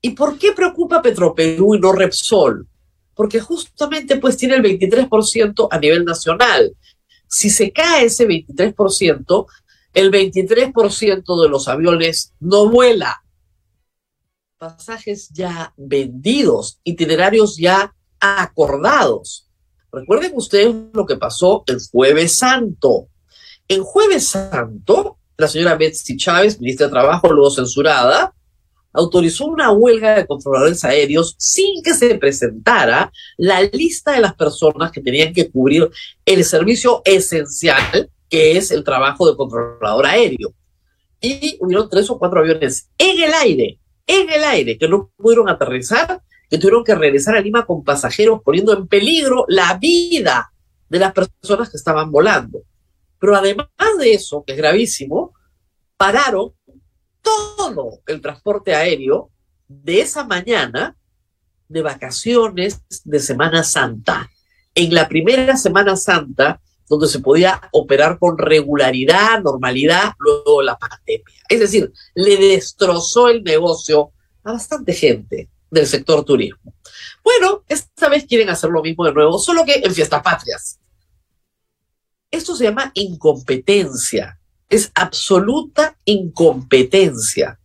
¿Y 0.00 0.10
por 0.12 0.38
qué 0.38 0.52
preocupa 0.52 1.02
Petroperú 1.02 1.74
y 1.74 1.78
no 1.78 1.92
Repsol? 1.92 2.66
Porque 3.14 3.38
justamente 3.38 4.16
pues 4.16 4.38
tiene 4.38 4.54
el 4.54 4.62
23% 4.62 5.68
a 5.70 5.78
nivel 5.78 6.06
nacional. 6.06 6.74
Si 7.28 7.50
se 7.50 7.70
cae 7.70 8.06
ese 8.06 8.26
23%, 8.26 9.46
el 9.92 10.10
23% 10.10 11.42
de 11.42 11.48
los 11.50 11.68
aviones 11.68 12.32
no 12.40 12.70
vuela. 12.70 13.22
Pasajes 14.56 15.28
ya 15.28 15.74
vendidos, 15.76 16.80
itinerarios 16.82 17.58
ya 17.58 17.94
acordados. 18.20 19.50
Recuerden 19.92 20.32
ustedes 20.34 20.74
lo 20.94 21.04
que 21.04 21.16
pasó 21.16 21.62
el 21.66 21.78
jueves 21.92 22.38
santo. 22.38 23.08
En 23.68 23.84
jueves 23.84 24.28
santo, 24.28 25.18
la 25.36 25.48
señora 25.48 25.76
Betsy 25.76 26.16
Chávez, 26.16 26.60
ministra 26.60 26.86
de 26.86 26.92
Trabajo, 26.92 27.32
luego 27.32 27.50
censurada, 27.50 28.34
autorizó 28.92 29.46
una 29.46 29.72
huelga 29.72 30.14
de 30.14 30.26
controladores 30.26 30.84
aéreos 30.84 31.34
sin 31.38 31.82
que 31.82 31.94
se 31.94 32.14
presentara 32.14 33.10
la 33.36 33.62
lista 33.62 34.12
de 34.12 34.20
las 34.20 34.34
personas 34.34 34.92
que 34.92 35.00
tenían 35.00 35.32
que 35.32 35.50
cubrir 35.50 35.90
el 36.24 36.44
servicio 36.44 37.02
esencial 37.04 38.08
que 38.28 38.56
es 38.56 38.70
el 38.70 38.82
trabajo 38.82 39.30
de 39.30 39.36
controlador 39.36 40.06
aéreo. 40.06 40.52
Y 41.20 41.56
hubieron 41.60 41.88
tres 41.88 42.10
o 42.10 42.18
cuatro 42.18 42.40
aviones 42.40 42.88
en 42.98 43.22
el 43.22 43.32
aire, 43.32 43.78
en 44.06 44.28
el 44.28 44.44
aire, 44.44 44.76
que 44.76 44.88
no 44.88 45.10
pudieron 45.16 45.48
aterrizar, 45.48 46.20
que 46.50 46.58
tuvieron 46.58 46.84
que 46.84 46.94
regresar 46.94 47.36
a 47.36 47.40
Lima 47.40 47.64
con 47.64 47.84
pasajeros, 47.84 48.40
poniendo 48.44 48.76
en 48.76 48.86
peligro 48.86 49.44
la 49.48 49.78
vida 49.78 50.52
de 50.88 50.98
las 50.98 51.12
personas 51.12 51.70
que 51.70 51.76
estaban 51.76 52.10
volando. 52.10 52.62
Pero 53.24 53.36
además 53.36 53.68
de 53.98 54.12
eso, 54.12 54.44
que 54.46 54.52
es 54.52 54.58
gravísimo, 54.58 55.32
pararon 55.96 56.52
todo 57.22 58.00
el 58.06 58.20
transporte 58.20 58.74
aéreo 58.74 59.30
de 59.66 60.02
esa 60.02 60.24
mañana 60.24 60.94
de 61.66 61.80
vacaciones 61.80 62.82
de 63.02 63.18
Semana 63.20 63.64
Santa. 63.64 64.30
En 64.74 64.92
la 64.92 65.08
primera 65.08 65.56
Semana 65.56 65.96
Santa 65.96 66.60
donde 66.86 67.08
se 67.08 67.20
podía 67.20 67.62
operar 67.72 68.18
con 68.18 68.36
regularidad, 68.36 69.42
normalidad, 69.42 70.12
luego 70.18 70.60
la 70.60 70.76
pandemia. 70.76 71.24
Es 71.48 71.60
decir, 71.60 71.90
le 72.14 72.36
destrozó 72.36 73.30
el 73.30 73.42
negocio 73.42 74.10
a 74.42 74.52
bastante 74.52 74.92
gente 74.92 75.48
del 75.70 75.86
sector 75.86 76.26
turismo. 76.26 76.74
Bueno, 77.24 77.64
esta 77.68 78.10
vez 78.10 78.26
quieren 78.26 78.50
hacer 78.50 78.68
lo 78.68 78.82
mismo 78.82 79.06
de 79.06 79.14
nuevo, 79.14 79.38
solo 79.38 79.64
que 79.64 79.76
en 79.76 79.94
fiestas 79.94 80.22
patrias. 80.22 80.78
Esto 82.34 82.56
se 82.56 82.64
llama 82.64 82.90
incompetencia, 82.94 84.40
es 84.68 84.90
absoluta 84.96 85.96
incompetencia. 86.04 87.60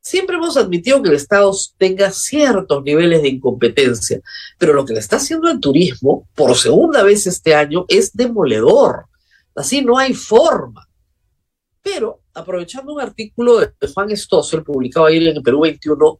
Siempre 0.00 0.36
hemos 0.36 0.56
admitido 0.56 1.02
que 1.02 1.08
el 1.08 1.16
Estado 1.16 1.52
tenga 1.76 2.12
ciertos 2.12 2.84
niveles 2.84 3.20
de 3.20 3.30
incompetencia, 3.30 4.20
pero 4.58 4.72
lo 4.72 4.84
que 4.84 4.92
le 4.92 5.00
está 5.00 5.16
haciendo 5.16 5.50
el 5.50 5.58
turismo 5.58 6.28
por 6.36 6.56
segunda 6.56 7.02
vez 7.02 7.26
este 7.26 7.52
año 7.52 7.84
es 7.88 8.12
demoledor. 8.12 9.06
Así 9.56 9.82
no 9.82 9.98
hay 9.98 10.14
forma. 10.14 10.88
Pero, 11.82 12.20
aprovechando 12.34 12.94
un 12.94 13.00
artículo 13.00 13.58
de 13.58 13.72
Juan 13.92 14.16
Stossel 14.16 14.62
publicado 14.62 15.06
ayer 15.06 15.26
en 15.26 15.38
el 15.38 15.42
Perú 15.42 15.62
21, 15.62 16.18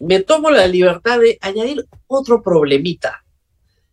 me 0.00 0.20
tomo 0.20 0.50
la 0.50 0.66
libertad 0.66 1.18
de 1.18 1.38
añadir 1.40 1.88
otro 2.08 2.42
problemita. 2.42 3.24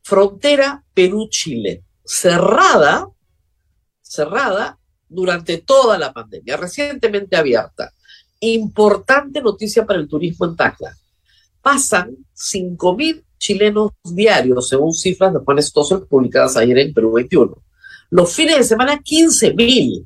Frontera 0.01 0.83
Perú-Chile, 0.93 1.85
cerrada, 2.05 3.09
cerrada 4.01 4.77
durante 5.09 5.57
toda 5.57 5.97
la 5.97 6.13
pandemia, 6.13 6.57
recientemente 6.57 7.35
abierta 7.35 7.91
importante 8.39 9.41
noticia 9.41 9.85
para 9.85 9.99
el 9.99 10.07
turismo 10.07 10.45
en 10.45 10.55
Tacla. 10.55 10.95
Pasan 11.61 12.15
5.000 12.35 13.23
chilenos 13.37 13.91
diarios, 14.03 14.69
según 14.69 14.93
cifras 14.93 15.33
de 15.33 15.39
Juan 15.39 15.57
publicadas 16.07 16.57
ayer 16.57 16.77
en 16.77 16.93
Perú 16.93 17.13
21. 17.13 17.57
Los 18.11 18.33
fines 18.33 18.57
de 18.57 18.63
semana, 18.63 18.99
15.000. 18.99 20.05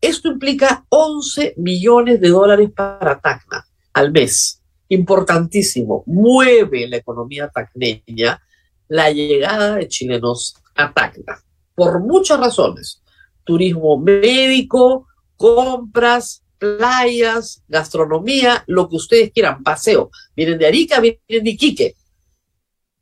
Esto 0.00 0.28
implica 0.28 0.84
11 0.90 1.54
millones 1.56 2.20
de 2.20 2.28
dólares 2.28 2.70
para 2.74 3.18
Tacna 3.20 3.66
al 3.92 4.12
mes. 4.12 4.60
Importantísimo. 4.88 6.04
Mueve 6.06 6.86
la 6.86 6.96
economía 6.96 7.48
tacneña 7.48 8.40
la 8.88 9.10
llegada 9.10 9.76
de 9.76 9.88
chilenos 9.88 10.54
a 10.74 10.92
Tacna. 10.92 11.42
Por 11.74 12.00
muchas 12.00 12.38
razones. 12.38 13.02
Turismo 13.44 13.98
médico, 13.98 15.06
compras, 15.36 16.44
playas, 16.58 17.62
gastronomía, 17.68 18.64
lo 18.66 18.88
que 18.88 18.96
ustedes 18.96 19.32
quieran, 19.32 19.62
paseo. 19.62 20.10
Vienen 20.34 20.58
de 20.58 20.66
Arica, 20.66 21.00
vienen 21.00 21.44
de 21.44 21.50
Iquique. 21.50 21.94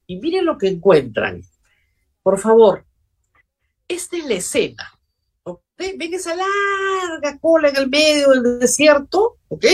Y 0.07 0.17
miren 0.17 0.45
lo 0.45 0.59
que 0.59 0.69
encuentran. 0.69 1.43
Por 2.23 2.39
favor, 2.39 2.85
esta 3.89 4.17
es 4.17 4.27
la 4.27 4.35
escena. 4.35 4.93
¿Ven 5.77 6.15
esa 6.15 6.35
larga 6.37 7.39
cola 7.41 7.71
en 7.71 7.77
el 7.77 7.89
medio 7.89 8.31
del 8.31 8.61
desierto? 8.61 9.39
¿Ok? 9.49 9.65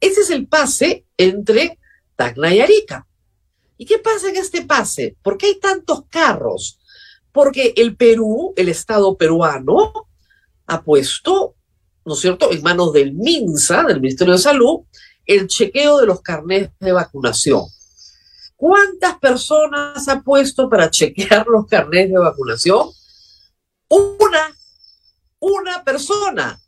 Ese 0.00 0.20
es 0.20 0.30
el 0.30 0.46
pase 0.46 1.06
entre 1.16 1.78
Tacna 2.14 2.54
y 2.54 2.60
Arica. 2.60 3.07
¿Y 3.78 3.86
qué 3.86 3.98
pasa 3.98 4.28
en 4.28 4.36
este 4.36 4.62
pase? 4.66 5.16
¿Por 5.22 5.38
qué 5.38 5.46
hay 5.46 5.58
tantos 5.58 6.04
carros? 6.10 6.78
Porque 7.32 7.72
el 7.76 7.96
Perú, 7.96 8.52
el 8.56 8.68
Estado 8.68 9.16
peruano, 9.16 9.92
ha 10.66 10.82
puesto 10.82 11.54
¿no 12.08 12.14
es 12.14 12.20
cierto?, 12.20 12.50
en 12.50 12.62
manos 12.62 12.92
del 12.92 13.12
MINSA, 13.12 13.84
del 13.84 14.00
Ministerio 14.00 14.32
de 14.32 14.40
Salud, 14.40 14.80
el 15.26 15.46
chequeo 15.46 15.98
de 15.98 16.06
los 16.06 16.22
carnets 16.22 16.72
de 16.80 16.92
vacunación. 16.92 17.62
¿Cuántas 18.56 19.18
personas 19.18 20.08
ha 20.08 20.22
puesto 20.22 20.68
para 20.68 20.90
chequear 20.90 21.46
los 21.46 21.66
carnets 21.66 22.10
de 22.10 22.18
vacunación? 22.18 22.88
Una, 23.90 24.56
una 25.38 25.84
persona. 25.84 26.58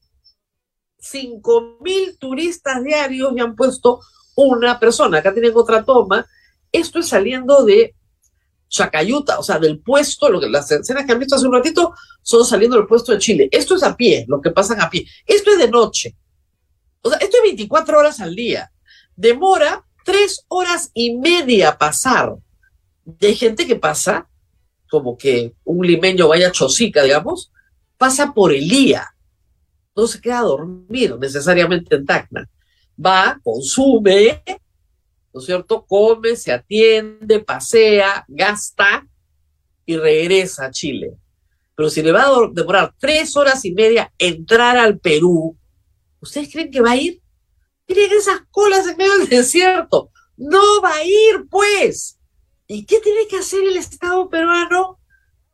Cinco 0.98 1.78
mil 1.80 2.18
turistas 2.18 2.84
diarios 2.84 3.32
y 3.34 3.40
han 3.40 3.56
puesto 3.56 4.00
una 4.36 4.78
persona. 4.78 5.18
Acá 5.18 5.32
tienen 5.32 5.52
otra 5.56 5.82
toma. 5.82 6.26
Esto 6.72 6.98
es 6.98 7.08
saliendo 7.08 7.64
de 7.64 7.94
Chacayuta, 8.68 9.38
o 9.38 9.42
sea, 9.42 9.58
del 9.58 9.80
puesto, 9.80 10.28
lo 10.28 10.40
que 10.40 10.48
las 10.48 10.70
escenas 10.70 11.04
que 11.04 11.12
han 11.12 11.18
visto 11.18 11.34
hace 11.34 11.46
un 11.46 11.54
ratito 11.54 11.92
son 12.22 12.44
saliendo 12.44 12.76
del 12.76 12.86
puesto 12.86 13.12
de 13.12 13.18
Chile. 13.18 13.48
Esto 13.50 13.74
es 13.74 13.82
a 13.82 13.96
pie, 13.96 14.24
lo 14.28 14.40
que 14.40 14.50
pasan 14.50 14.80
a 14.80 14.88
pie. 14.88 15.06
Esto 15.26 15.50
es 15.50 15.58
de 15.58 15.68
noche. 15.68 16.14
O 17.02 17.08
sea, 17.08 17.18
esto 17.18 17.38
es 17.38 17.42
24 17.42 17.98
horas 17.98 18.20
al 18.20 18.34
día. 18.34 18.70
Demora 19.16 19.84
tres 20.04 20.44
horas 20.48 20.90
y 20.94 21.16
media 21.16 21.76
pasar. 21.78 22.36
Hay 23.20 23.34
gente 23.34 23.66
que 23.66 23.76
pasa, 23.76 24.28
como 24.88 25.16
que 25.18 25.54
un 25.64 25.84
limeño 25.84 26.28
vaya 26.28 26.52
Chosica, 26.52 27.02
digamos, 27.02 27.50
pasa 27.98 28.32
por 28.32 28.52
el 28.52 28.68
día. 28.68 29.08
No 29.96 30.06
se 30.06 30.20
queda 30.20 30.38
a 30.38 30.42
dormir 30.42 31.16
necesariamente 31.18 31.96
en 31.96 32.06
Tacna. 32.06 32.48
Va, 33.04 33.38
consume, 33.42 34.42
¿no 35.32 35.40
es 35.40 35.46
cierto? 35.46 35.84
Come, 35.86 36.36
se 36.36 36.52
atiende, 36.52 37.40
pasea, 37.40 38.24
gasta 38.28 39.06
y 39.86 39.96
regresa 39.96 40.66
a 40.66 40.70
Chile. 40.70 41.16
Pero 41.74 41.88
si 41.88 42.02
le 42.02 42.12
va 42.12 42.24
a 42.24 42.48
demorar 42.52 42.94
tres 42.98 43.36
horas 43.36 43.64
y 43.64 43.72
media 43.72 44.12
entrar 44.18 44.76
al 44.76 44.98
Perú, 44.98 45.56
¿ustedes 46.20 46.52
creen 46.52 46.70
que 46.70 46.80
va 46.80 46.92
a 46.92 46.96
ir? 46.96 47.22
Miren 47.88 48.12
esas 48.12 48.42
colas 48.50 48.86
en 48.86 48.96
medio 48.96 49.18
del 49.18 49.28
desierto. 49.30 50.10
No 50.36 50.80
va 50.82 50.94
a 50.94 51.04
ir, 51.04 51.46
pues. 51.50 52.18
¿Y 52.66 52.84
qué 52.84 53.00
tiene 53.00 53.26
que 53.28 53.38
hacer 53.38 53.62
el 53.62 53.76
Estado 53.76 54.28
peruano? 54.28 55.00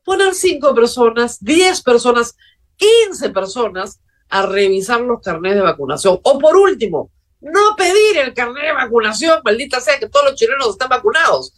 Poner 0.05 0.35
cinco 0.35 0.75
personas, 0.75 1.39
diez 1.41 1.83
personas, 1.83 2.37
quince 2.77 3.31
personas 3.31 4.01
a 4.29 4.47
revisar 4.47 5.01
los 5.01 5.21
carnets 5.23 5.57
de 5.57 5.62
vacunación. 5.62 6.21
O 6.23 6.39
por 6.39 6.57
último, 6.57 7.11
no 7.47 7.77
pedir 7.77 8.19
el 8.19 8.35
carnet 8.35 8.65
de 8.65 8.73
vacunación, 8.73 9.41
maldita 9.45 9.81
sea 9.81 9.99
que 9.99 10.09
todos 10.09 10.27
los 10.27 10.35
chilenos 10.35 10.71
están 10.71 10.89
vacunados. 10.89 11.55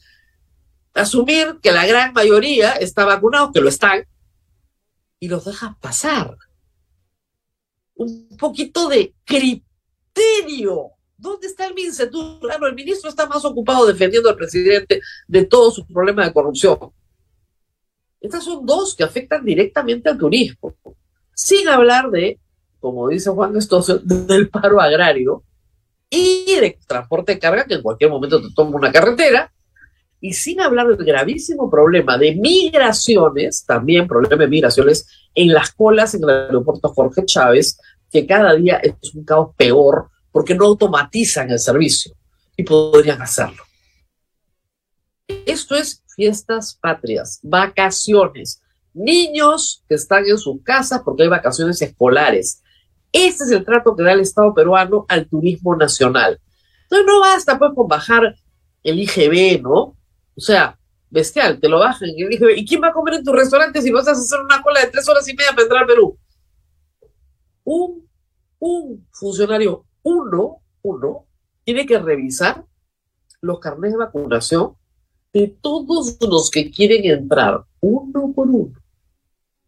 Asumir 0.95 1.59
que 1.63 1.73
la 1.73 1.87
gran 1.87 2.13
mayoría 2.13 2.73
está 2.73 3.05
vacunado, 3.05 3.53
que 3.53 3.61
lo 3.61 3.69
están, 3.69 4.05
y 5.19 5.29
los 5.29 5.45
dejas 5.45 5.77
pasar. 5.81 6.37
Un 7.95 8.37
poquito 8.37 8.89
de 8.89 9.15
criterio. 9.25 10.91
¿Dónde 11.17 11.47
está 11.47 11.67
el 11.67 11.75
MINCETUR? 11.75 12.41
Claro, 12.41 12.67
el 12.67 12.75
ministro 12.75 13.09
está 13.09 13.27
más 13.27 13.45
ocupado 13.45 13.87
defendiendo 13.87 14.29
al 14.29 14.37
presidente 14.37 15.01
de 15.27 15.45
todos 15.47 15.75
sus 15.75 15.87
problemas 15.87 16.27
de 16.27 16.33
corrupción. 16.33 16.79
Estas 18.21 18.45
son 18.45 18.65
dos 18.67 18.95
que 18.95 19.05
afectan 19.05 19.45
directamente 19.45 20.11
al 20.11 20.19
turismo. 20.19 20.77
Sin 21.35 21.67
hablar 21.69 22.11
de, 22.11 22.39
como 22.79 23.09
dice 23.09 23.31
Juan 23.31 23.57
Estoso, 23.57 23.99
del 23.99 24.51
paro 24.51 24.81
agrario 24.81 25.45
y 26.11 26.45
de 26.61 26.79
transporte 26.87 27.35
de 27.35 27.39
carga 27.39 27.65
que 27.65 27.75
en 27.75 27.83
cualquier 27.83 28.11
momento 28.11 28.41
te 28.41 28.49
toma 28.55 28.77
una 28.77 28.93
carretera 28.93 29.53
y 30.21 30.33
sin 30.33 30.61
hablar 30.61 30.89
del 30.89 31.05
gravísimo 31.05 31.71
problema 31.71 32.19
de 32.19 32.35
migraciones, 32.35 33.65
también 33.65 34.09
problema 34.09 34.37
de 34.37 34.49
migraciones 34.49 35.07
en 35.35 35.53
las 35.53 35.73
colas 35.73 36.15
en 36.15 36.25
el 36.25 36.31
aeropuerto 36.31 36.89
Jorge 36.89 37.25
Chávez, 37.25 37.79
que 38.11 38.27
cada 38.27 38.55
día 38.55 38.77
es 38.77 39.15
un 39.15 39.25
caos 39.25 39.55
peor 39.57 40.09
porque 40.33 40.55
no 40.55 40.65
automatizan 40.67 41.51
el 41.51 41.59
servicio 41.59 42.15
y 42.57 42.65
podrían 42.65 43.23
hacerlo. 43.23 43.63
Esto 45.47 45.77
es 45.77 46.03
fiestas 46.17 46.79
patrias, 46.81 47.39
vacaciones, 47.43 48.61
niños 48.95 49.85
que 49.89 49.95
están 49.95 50.27
en 50.27 50.39
sus 50.39 50.63
casas 50.63 51.03
porque 51.05 51.25
hay 51.25 51.29
vacaciones 51.29 51.81
escolares. 51.81 52.63
Este 53.13 53.45
es 53.45 53.51
el 53.51 53.65
trato 53.65 53.97
que 53.97 54.03
da 54.03 54.13
el 54.13 54.21
Estado 54.21 54.55
peruano 54.55 55.07
al 55.09 55.29
turismo 55.29 55.75
nacional. 55.77 56.41
Entonces 56.85 57.07
no 57.07 57.21
basta 57.21 57.59
pues 57.59 57.73
con 57.75 57.89
bajar 57.89 58.35
el 58.83 58.99
IGB, 59.01 59.63
¿no? 59.63 59.97
O 60.37 60.41
sea, 60.41 60.79
bestial, 61.11 61.61
te 61.61 61.69
lo 61.69 61.79
bajan. 61.79 62.09
Y 62.11 62.27
dije, 62.27 62.57
¿y 62.57 62.67
quién 62.67 62.83
va 62.83 62.89
a 62.89 62.93
comer 62.93 63.15
en 63.15 63.25
tu 63.25 63.33
restaurante 63.33 63.83
si 63.83 63.91
vas 63.91 64.09
a 64.09 64.13
hacer 64.13 64.41
una 64.41 64.63
cola 64.63 64.81
de 64.81 64.89
tres 64.89 65.09
horas 65.09 65.29
y 65.29 65.35
media 65.35 65.51
para 65.51 65.63
entrar 65.63 65.83
al 65.83 65.89
Perú? 65.89 66.19
Un, 67.65 68.09
un 68.59 69.07
funcionario, 69.13 69.85
uno, 70.03 70.63
uno, 70.83 71.27
tiene 71.65 71.85
que 71.85 71.99
revisar 71.99 72.65
los 73.41 73.61
carnets 73.61 73.93
de 73.93 73.99
vacunación 73.99 74.75
de 75.33 75.49
todos 75.61 76.17
los 76.21 76.51
que 76.51 76.71
quieren 76.71 77.05
entrar, 77.05 77.65
uno 77.81 78.33
por 78.35 78.49
uno. 78.49 78.73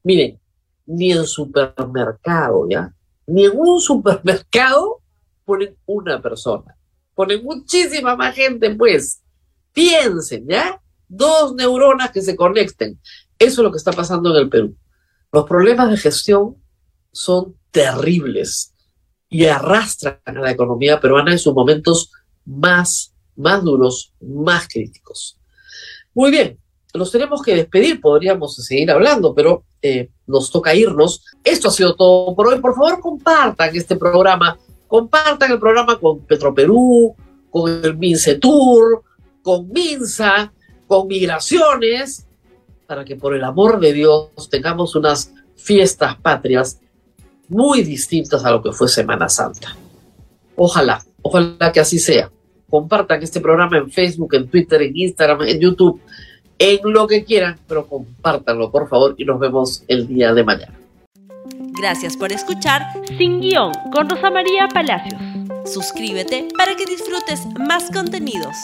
Miren, 0.03 0.41
ni 0.87 1.13
en 1.13 1.27
supermercado, 1.27 2.67
¿ya? 2.69 2.95
Ni 3.31 3.45
en 3.45 3.53
un 3.55 3.81
supermercado 3.81 5.03
ponen 5.45 5.77
una 5.87 6.21
persona. 6.21 6.77
Ponen 7.15 7.45
muchísima 7.45 8.17
más 8.17 8.35
gente, 8.35 8.75
pues. 8.75 9.23
Piensen, 9.73 10.49
¿ya? 10.49 10.83
Dos 11.07 11.55
neuronas 11.55 12.11
que 12.11 12.23
se 12.23 12.35
conecten. 12.35 13.01
Eso 13.39 13.61
es 13.61 13.65
lo 13.65 13.71
que 13.71 13.79
está 13.79 13.93
pasando 13.93 14.31
en 14.31 14.43
el 14.43 14.49
Perú. 14.49 14.77
Los 15.31 15.45
problemas 15.45 15.91
de 15.91 15.97
gestión 15.97 16.57
son 17.13 17.57
terribles 17.71 18.75
y 19.29 19.45
arrastran 19.47 20.21
a 20.25 20.33
la 20.33 20.51
economía 20.51 20.99
peruana 20.99 21.31
en 21.31 21.39
sus 21.39 21.55
momentos 21.55 22.11
más, 22.45 23.15
más 23.37 23.63
duros, 23.63 24.13
más 24.21 24.67
críticos. 24.67 25.39
Muy 26.15 26.33
bien, 26.33 26.59
nos 26.95 27.13
tenemos 27.13 27.43
que 27.43 27.55
despedir, 27.55 28.01
podríamos 28.01 28.57
seguir 28.57 28.91
hablando, 28.91 29.35
pero 29.35 29.65
eh, 29.83 30.11
nos 30.27 30.51
toca 30.51 30.75
irnos. 30.75 31.25
Esto 31.45 31.69
ha 31.69 31.71
sido 31.71 31.95
todo 31.95 32.35
por 32.35 32.49
hoy. 32.49 32.61
Por 32.61 32.75
favor, 32.75 33.01
compartan 33.01 33.75
este 33.75 33.97
programa, 33.97 34.59
compartan 34.89 35.53
el 35.53 35.59
programa 35.59 35.99
con 35.99 36.21
Petroperú, 36.21 37.15
con 37.51 37.85
el 37.85 37.97
Mincetur, 37.97 39.03
con 39.43 39.69
Minsa, 39.69 40.53
con 40.87 41.07
Migraciones, 41.07 42.27
para 42.87 43.05
que 43.05 43.17
por 43.17 43.35
el 43.35 43.45
amor 43.45 43.79
de 43.79 43.93
Dios 43.93 44.31
tengamos 44.51 44.97
unas 44.97 45.33
fiestas 45.57 46.17
patrias 46.17 46.81
muy 47.49 47.83
distintas 47.83 48.45
a 48.45 48.51
lo 48.51 48.63
que 48.63 48.73
fue 48.73 48.89
Semana 48.89 49.29
Santa. 49.29 49.77
Ojalá, 50.57 51.05
ojalá 51.23 51.73
que 51.73 51.81
así 51.81 51.99
sea. 51.99 52.31
Compartan 52.69 53.23
este 53.23 53.41
programa 53.41 53.79
en 53.79 53.91
Facebook, 53.91 54.35
en 54.35 54.49
Twitter, 54.49 54.83
en 54.83 54.97
Instagram, 54.97 55.43
en 55.43 55.61
YouTube, 55.61 56.01
en 56.61 56.93
lo 56.93 57.09
que 57.09 57.25
quieran, 57.25 57.59
pero 57.67 57.87
compártanlo 57.87 58.71
por 58.71 58.89
favor 58.89 59.15
y 59.17 59.25
nos 59.25 59.41
vemos 59.41 59.83
el 59.89 60.07
día 60.07 60.33
de 60.35 60.45
mañana. 60.45 60.79
Gracias 61.81 62.17
por 62.17 62.31
escuchar 62.31 62.83
Sin 63.17 63.41
Guión 63.41 63.73
con 63.91 64.09
Rosa 64.09 64.31
María 64.31 64.69
Palacios. 64.69 65.21
Suscríbete 65.65 66.49
para 66.57 66.77
que 66.77 66.85
disfrutes 66.85 67.47
más 67.59 67.91
contenidos. 67.91 68.55